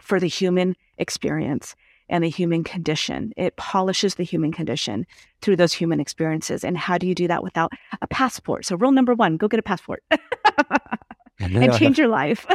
for 0.00 0.20
the 0.20 0.28
human 0.28 0.76
experience 0.98 1.74
and 2.08 2.22
the 2.22 2.28
human 2.28 2.62
condition. 2.62 3.32
It 3.36 3.56
polishes 3.56 4.14
the 4.14 4.24
human 4.24 4.52
condition 4.52 5.06
through 5.40 5.56
those 5.56 5.72
human 5.72 6.00
experiences. 6.00 6.64
And 6.64 6.76
how 6.76 6.98
do 6.98 7.06
you 7.06 7.14
do 7.14 7.28
that 7.28 7.42
without 7.42 7.72
a 8.00 8.06
passport? 8.06 8.64
So, 8.64 8.76
rule 8.76 8.92
number 8.92 9.14
one 9.14 9.36
go 9.36 9.48
get 9.48 9.60
a 9.60 9.62
passport 9.62 10.04
and 11.40 11.72
change 11.74 11.98
your 11.98 12.08
life 12.08 12.46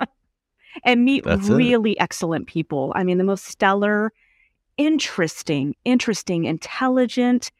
and 0.84 1.04
meet 1.04 1.24
That's 1.24 1.48
it. 1.48 1.54
really 1.54 1.98
excellent 1.98 2.46
people. 2.46 2.92
I 2.94 3.04
mean, 3.04 3.18
the 3.18 3.24
most 3.24 3.44
stellar, 3.44 4.12
interesting, 4.76 5.74
interesting, 5.84 6.44
intelligent 6.44 7.50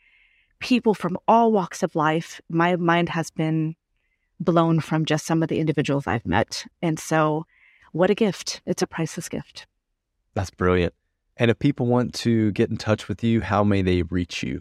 people 0.60 0.94
from 0.94 1.18
all 1.26 1.52
walks 1.52 1.82
of 1.82 1.96
life. 1.96 2.40
My 2.48 2.76
mind 2.76 3.08
has 3.08 3.30
been 3.30 3.74
blown 4.38 4.80
from 4.80 5.04
just 5.04 5.26
some 5.26 5.42
of 5.42 5.48
the 5.48 5.58
individuals 5.58 6.06
I've 6.06 6.26
met. 6.26 6.64
And 6.80 6.98
so, 6.98 7.46
what 7.92 8.10
a 8.10 8.14
gift! 8.14 8.62
It's 8.66 8.82
a 8.82 8.86
priceless 8.86 9.28
gift. 9.28 9.66
That's 10.34 10.50
brilliant. 10.50 10.94
And 11.36 11.50
if 11.50 11.58
people 11.58 11.86
want 11.86 12.14
to 12.14 12.52
get 12.52 12.70
in 12.70 12.76
touch 12.76 13.08
with 13.08 13.24
you, 13.24 13.40
how 13.40 13.64
may 13.64 13.82
they 13.82 14.02
reach 14.02 14.42
you? 14.42 14.60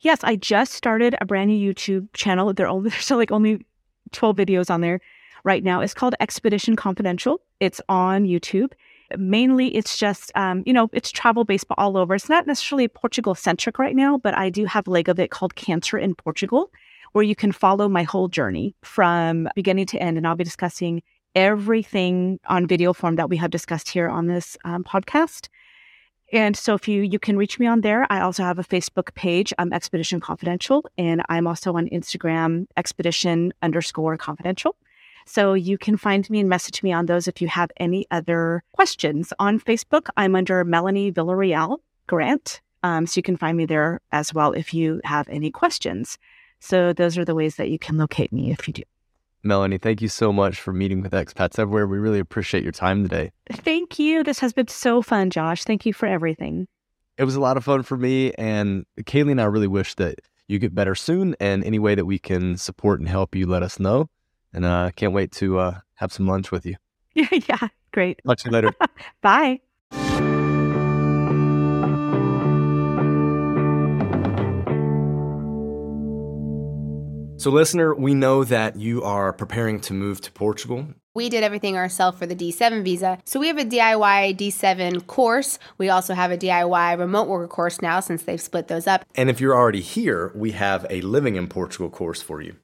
Yes, 0.00 0.18
I 0.24 0.36
just 0.36 0.72
started 0.72 1.16
a 1.20 1.24
brand 1.24 1.48
new 1.50 1.72
YouTube 1.72 2.08
channel. 2.12 2.52
There 2.52 2.66
are 2.66 2.70
only, 2.70 2.90
there's 2.90 3.10
like 3.10 3.30
only 3.30 3.64
12 4.10 4.36
videos 4.36 4.70
on 4.70 4.80
there 4.80 5.00
right 5.44 5.64
now. 5.64 5.80
It's 5.80 5.94
called 5.94 6.14
Expedition 6.20 6.76
Confidential. 6.76 7.40
It's 7.60 7.80
on 7.88 8.24
YouTube. 8.24 8.72
Mainly, 9.18 9.74
it's 9.74 9.96
just, 9.96 10.32
um, 10.34 10.62
you 10.66 10.72
know, 10.72 10.88
it's 10.92 11.10
travel 11.10 11.44
based 11.44 11.68
but 11.68 11.78
all 11.78 11.96
over. 11.96 12.14
It's 12.14 12.28
not 12.28 12.46
necessarily 12.46 12.88
Portugal 12.88 13.34
centric 13.34 13.78
right 13.78 13.96
now, 13.96 14.18
but 14.18 14.36
I 14.36 14.50
do 14.50 14.64
have 14.66 14.86
a 14.86 14.90
leg 14.90 15.08
of 15.08 15.18
it 15.18 15.30
called 15.30 15.54
Cancer 15.54 15.98
in 15.98 16.14
Portugal, 16.14 16.70
where 17.12 17.24
you 17.24 17.34
can 17.34 17.52
follow 17.52 17.88
my 17.88 18.02
whole 18.02 18.28
journey 18.28 18.74
from 18.82 19.48
beginning 19.54 19.86
to 19.86 19.98
end. 20.02 20.16
And 20.16 20.26
I'll 20.26 20.36
be 20.36 20.44
discussing 20.44 21.02
everything 21.34 22.38
on 22.46 22.66
video 22.66 22.92
form 22.92 23.16
that 23.16 23.30
we 23.30 23.36
have 23.38 23.50
discussed 23.50 23.88
here 23.88 24.08
on 24.08 24.26
this 24.26 24.56
um, 24.64 24.84
podcast. 24.84 25.48
And 26.32 26.56
so 26.56 26.74
if 26.74 26.88
you 26.88 27.02
you 27.02 27.18
can 27.18 27.36
reach 27.36 27.58
me 27.58 27.66
on 27.66 27.82
there. 27.82 28.06
I 28.10 28.20
also 28.20 28.42
have 28.42 28.58
a 28.58 28.64
Facebook 28.64 29.14
page, 29.14 29.52
um, 29.58 29.72
Expedition 29.72 30.18
Confidential, 30.18 30.84
and 30.96 31.22
I'm 31.28 31.46
also 31.46 31.74
on 31.74 31.88
Instagram, 31.88 32.66
Expedition 32.76 33.52
underscore 33.60 34.16
Confidential. 34.16 34.74
So 35.26 35.54
you 35.54 35.78
can 35.78 35.96
find 35.96 36.28
me 36.30 36.40
and 36.40 36.48
message 36.48 36.82
me 36.82 36.92
on 36.92 37.06
those 37.06 37.28
if 37.28 37.40
you 37.40 37.48
have 37.48 37.70
any 37.76 38.06
other 38.10 38.62
questions. 38.72 39.32
On 39.38 39.58
Facebook, 39.58 40.08
I'm 40.16 40.34
under 40.34 40.64
Melanie 40.64 41.12
Villarreal 41.12 41.78
Grant. 42.06 42.60
Um, 42.82 43.06
so 43.06 43.18
you 43.18 43.22
can 43.22 43.36
find 43.36 43.56
me 43.56 43.66
there 43.66 44.00
as 44.10 44.34
well 44.34 44.52
if 44.52 44.74
you 44.74 45.00
have 45.04 45.28
any 45.28 45.50
questions. 45.50 46.18
So 46.58 46.92
those 46.92 47.16
are 47.16 47.24
the 47.24 47.34
ways 47.34 47.56
that 47.56 47.70
you 47.70 47.78
can 47.78 47.96
locate 47.96 48.32
me 48.32 48.50
if 48.50 48.66
you 48.66 48.74
do. 48.74 48.82
Melanie, 49.44 49.78
thank 49.78 50.00
you 50.00 50.08
so 50.08 50.32
much 50.32 50.60
for 50.60 50.72
meeting 50.72 51.02
with 51.02 51.12
expats 51.12 51.58
everywhere. 51.58 51.86
We 51.86 51.98
really 51.98 52.20
appreciate 52.20 52.62
your 52.62 52.72
time 52.72 53.02
today. 53.02 53.32
Thank 53.50 53.98
you. 53.98 54.22
This 54.22 54.38
has 54.38 54.52
been 54.52 54.68
so 54.68 55.02
fun, 55.02 55.30
Josh. 55.30 55.64
Thank 55.64 55.84
you 55.84 55.92
for 55.92 56.06
everything. 56.06 56.68
It 57.18 57.24
was 57.24 57.34
a 57.34 57.40
lot 57.40 57.56
of 57.56 57.64
fun 57.64 57.82
for 57.82 57.96
me. 57.96 58.32
And 58.34 58.86
Kaylee 59.00 59.32
and 59.32 59.40
I 59.40 59.44
really 59.44 59.66
wish 59.66 59.96
that 59.96 60.20
you 60.46 60.60
get 60.60 60.74
better 60.74 60.94
soon. 60.94 61.34
And 61.40 61.64
any 61.64 61.80
way 61.80 61.96
that 61.96 62.04
we 62.04 62.18
can 62.18 62.56
support 62.56 63.00
and 63.00 63.08
help 63.08 63.34
you, 63.34 63.46
let 63.46 63.64
us 63.64 63.80
know. 63.80 64.08
And 64.52 64.66
I 64.66 64.86
uh, 64.86 64.90
can't 64.90 65.12
wait 65.12 65.32
to 65.32 65.58
uh, 65.58 65.80
have 65.94 66.12
some 66.12 66.26
lunch 66.26 66.50
with 66.50 66.66
you. 66.66 66.76
yeah, 67.14 67.28
yeah, 67.48 67.68
great. 67.92 68.20
Talk 68.26 68.38
to 68.38 68.48
you 68.48 68.52
later. 68.52 68.72
Bye. 69.22 69.60
So, 77.42 77.50
listener, 77.50 77.92
we 77.92 78.14
know 78.14 78.44
that 78.44 78.76
you 78.76 79.02
are 79.02 79.32
preparing 79.32 79.80
to 79.80 79.92
move 79.92 80.20
to 80.20 80.30
Portugal. 80.30 80.86
We 81.14 81.28
did 81.28 81.42
everything 81.42 81.76
ourselves 81.76 82.16
for 82.16 82.24
the 82.24 82.36
D7 82.36 82.84
visa. 82.84 83.18
So 83.24 83.40
we 83.40 83.48
have 83.48 83.58
a 83.58 83.64
DIY 83.64 84.36
D7 84.36 85.06
course. 85.08 85.58
We 85.76 85.88
also 85.90 86.14
have 86.14 86.30
a 86.30 86.38
DIY 86.38 86.98
remote 86.98 87.26
worker 87.26 87.48
course 87.48 87.82
now 87.82 87.98
since 88.00 88.22
they've 88.22 88.40
split 88.40 88.68
those 88.68 88.86
up. 88.86 89.04
And 89.14 89.28
if 89.28 89.40
you're 89.40 89.56
already 89.56 89.80
here, 89.80 90.30
we 90.34 90.52
have 90.52 90.86
a 90.88 91.00
living 91.00 91.34
in 91.34 91.48
Portugal 91.48 91.90
course 91.90 92.22
for 92.22 92.40
you. 92.40 92.56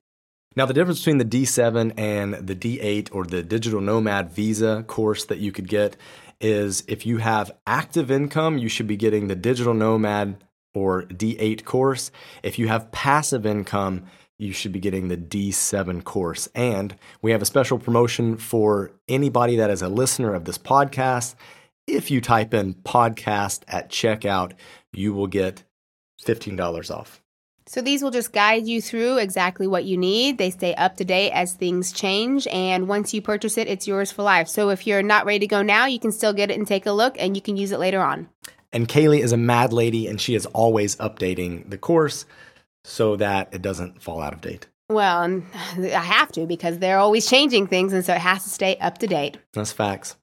Now, 0.56 0.66
the 0.66 0.74
difference 0.74 1.00
between 1.00 1.18
the 1.18 1.24
D7 1.24 1.94
and 1.96 2.34
the 2.34 2.56
D8 2.56 3.10
or 3.12 3.24
the 3.24 3.42
digital 3.42 3.80
nomad 3.80 4.32
visa 4.32 4.84
course 4.86 5.24
that 5.26 5.38
you 5.38 5.52
could 5.52 5.68
get 5.68 5.96
is 6.40 6.84
if 6.88 7.06
you 7.06 7.18
have 7.18 7.52
active 7.66 8.10
income, 8.10 8.58
you 8.58 8.68
should 8.68 8.86
be 8.86 8.96
getting 8.96 9.28
the 9.28 9.36
digital 9.36 9.74
nomad 9.74 10.42
or 10.74 11.02
D8 11.04 11.64
course. 11.64 12.10
If 12.42 12.58
you 12.58 12.68
have 12.68 12.92
passive 12.92 13.46
income, 13.46 14.04
you 14.38 14.52
should 14.52 14.72
be 14.72 14.80
getting 14.80 15.08
the 15.08 15.16
D7 15.16 16.04
course. 16.04 16.48
And 16.54 16.96
we 17.22 17.32
have 17.32 17.42
a 17.42 17.46
special 17.46 17.78
promotion 17.78 18.36
for 18.36 18.92
anybody 19.08 19.56
that 19.56 19.70
is 19.70 19.82
a 19.82 19.88
listener 19.88 20.34
of 20.34 20.44
this 20.44 20.58
podcast. 20.58 21.34
If 21.86 22.10
you 22.10 22.20
type 22.20 22.54
in 22.54 22.74
podcast 22.74 23.62
at 23.66 23.90
checkout, 23.90 24.52
you 24.92 25.12
will 25.12 25.26
get 25.26 25.64
$15 26.24 26.94
off. 26.94 27.22
So 27.68 27.82
these 27.82 28.02
will 28.02 28.10
just 28.10 28.32
guide 28.32 28.66
you 28.66 28.80
through 28.80 29.18
exactly 29.18 29.66
what 29.66 29.84
you 29.84 29.98
need. 29.98 30.38
They 30.38 30.50
stay 30.50 30.74
up 30.74 30.96
to 30.96 31.04
date 31.04 31.32
as 31.32 31.52
things 31.52 31.92
change. 31.92 32.46
And 32.46 32.88
once 32.88 33.12
you 33.12 33.20
purchase 33.20 33.58
it, 33.58 33.68
it's 33.68 33.86
yours 33.86 34.10
for 34.10 34.22
life. 34.22 34.48
So 34.48 34.70
if 34.70 34.86
you're 34.86 35.02
not 35.02 35.26
ready 35.26 35.40
to 35.40 35.46
go 35.46 35.60
now, 35.60 35.84
you 35.84 36.00
can 36.00 36.10
still 36.10 36.32
get 36.32 36.50
it 36.50 36.56
and 36.56 36.66
take 36.66 36.86
a 36.86 36.92
look 36.92 37.16
and 37.18 37.36
you 37.36 37.42
can 37.42 37.58
use 37.58 37.70
it 37.70 37.78
later 37.78 38.00
on. 38.00 38.30
And 38.72 38.88
Kaylee 38.88 39.20
is 39.20 39.32
a 39.32 39.36
mad 39.36 39.74
lady 39.74 40.06
and 40.06 40.18
she 40.18 40.34
is 40.34 40.46
always 40.46 40.96
updating 40.96 41.68
the 41.68 41.76
course 41.76 42.24
so 42.84 43.16
that 43.16 43.48
it 43.52 43.60
doesn't 43.60 44.02
fall 44.02 44.22
out 44.22 44.32
of 44.32 44.40
date. 44.40 44.66
Well, 44.88 45.42
I 45.76 45.88
have 45.88 46.32
to 46.32 46.46
because 46.46 46.78
they're 46.78 46.98
always 46.98 47.28
changing 47.28 47.66
things, 47.66 47.92
and 47.92 48.04
so 48.04 48.14
it 48.14 48.20
has 48.20 48.44
to 48.44 48.50
stay 48.50 48.76
up 48.76 48.98
to 48.98 49.06
date. 49.06 49.36
That's 49.52 49.72
facts. 49.72 50.16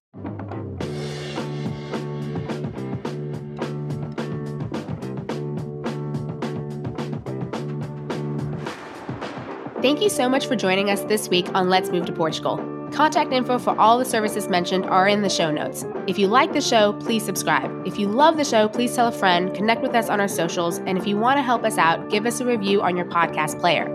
Thank 9.86 10.02
you 10.02 10.10
so 10.10 10.28
much 10.28 10.48
for 10.48 10.56
joining 10.56 10.90
us 10.90 11.02
this 11.02 11.30
week 11.30 11.48
on 11.54 11.70
Let's 11.70 11.92
Move 11.92 12.08
to 12.08 12.12
Portugal. 12.12 12.58
Contact 12.92 13.32
info 13.32 13.60
for 13.60 13.80
all 13.80 14.00
the 14.00 14.04
services 14.04 14.48
mentioned 14.48 14.84
are 14.88 15.08
in 15.08 15.22
the 15.22 15.30
show 15.30 15.52
notes. 15.52 15.86
If 16.08 16.18
you 16.18 16.26
like 16.26 16.54
the 16.54 16.60
show, 16.60 16.94
please 16.94 17.24
subscribe. 17.24 17.86
If 17.86 18.00
you 18.00 18.08
love 18.08 18.38
the 18.38 18.44
show, 18.44 18.68
please 18.68 18.96
tell 18.96 19.10
a 19.10 19.12
friend, 19.12 19.54
connect 19.54 19.84
with 19.84 19.94
us 19.94 20.10
on 20.10 20.20
our 20.20 20.28
socials, 20.28 20.80
and 20.88 20.98
if 20.98 21.06
you 21.06 21.18
want 21.18 21.38
to 21.38 21.44
help 21.44 21.64
us 21.64 21.78
out, 21.78 22.10
give 22.10 22.26
us 22.26 22.40
a 22.40 22.46
review 22.48 22.82
on 22.82 22.98
your 22.98 23.06
podcast 23.06 23.60
player. 23.60 23.86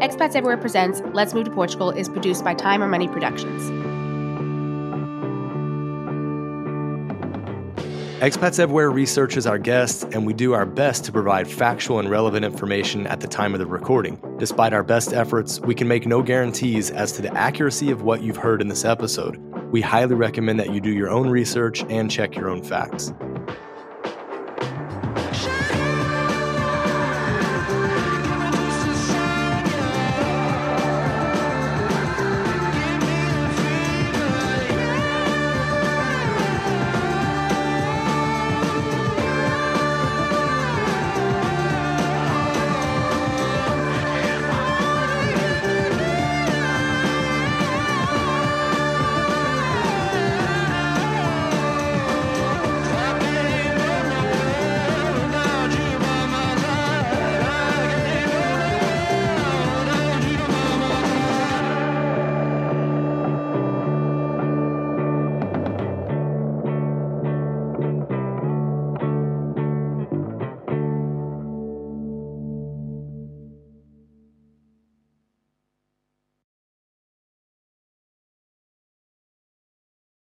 Expats 0.00 0.36
Everywhere 0.36 0.58
Presents 0.58 1.02
Let's 1.12 1.34
Move 1.34 1.46
to 1.46 1.50
Portugal 1.50 1.90
is 1.90 2.08
produced 2.08 2.44
by 2.44 2.54
Time 2.54 2.80
or 2.80 2.86
Money 2.86 3.08
Productions. 3.08 3.91
Expats 8.22 8.60
Everywhere 8.60 8.88
researches 8.92 9.48
our 9.48 9.58
guests, 9.58 10.04
and 10.04 10.24
we 10.24 10.32
do 10.32 10.52
our 10.52 10.64
best 10.64 11.04
to 11.06 11.10
provide 11.10 11.48
factual 11.48 11.98
and 11.98 12.08
relevant 12.08 12.44
information 12.44 13.04
at 13.08 13.18
the 13.18 13.26
time 13.26 13.52
of 13.52 13.58
the 13.58 13.66
recording. 13.66 14.22
Despite 14.38 14.72
our 14.72 14.84
best 14.84 15.12
efforts, 15.12 15.58
we 15.58 15.74
can 15.74 15.88
make 15.88 16.06
no 16.06 16.22
guarantees 16.22 16.92
as 16.92 17.10
to 17.14 17.22
the 17.22 17.36
accuracy 17.36 17.90
of 17.90 18.02
what 18.02 18.22
you've 18.22 18.36
heard 18.36 18.60
in 18.60 18.68
this 18.68 18.84
episode. 18.84 19.38
We 19.72 19.80
highly 19.80 20.14
recommend 20.14 20.60
that 20.60 20.72
you 20.72 20.80
do 20.80 20.90
your 20.90 21.10
own 21.10 21.30
research 21.30 21.82
and 21.88 22.08
check 22.08 22.36
your 22.36 22.48
own 22.48 22.62
facts. 22.62 23.12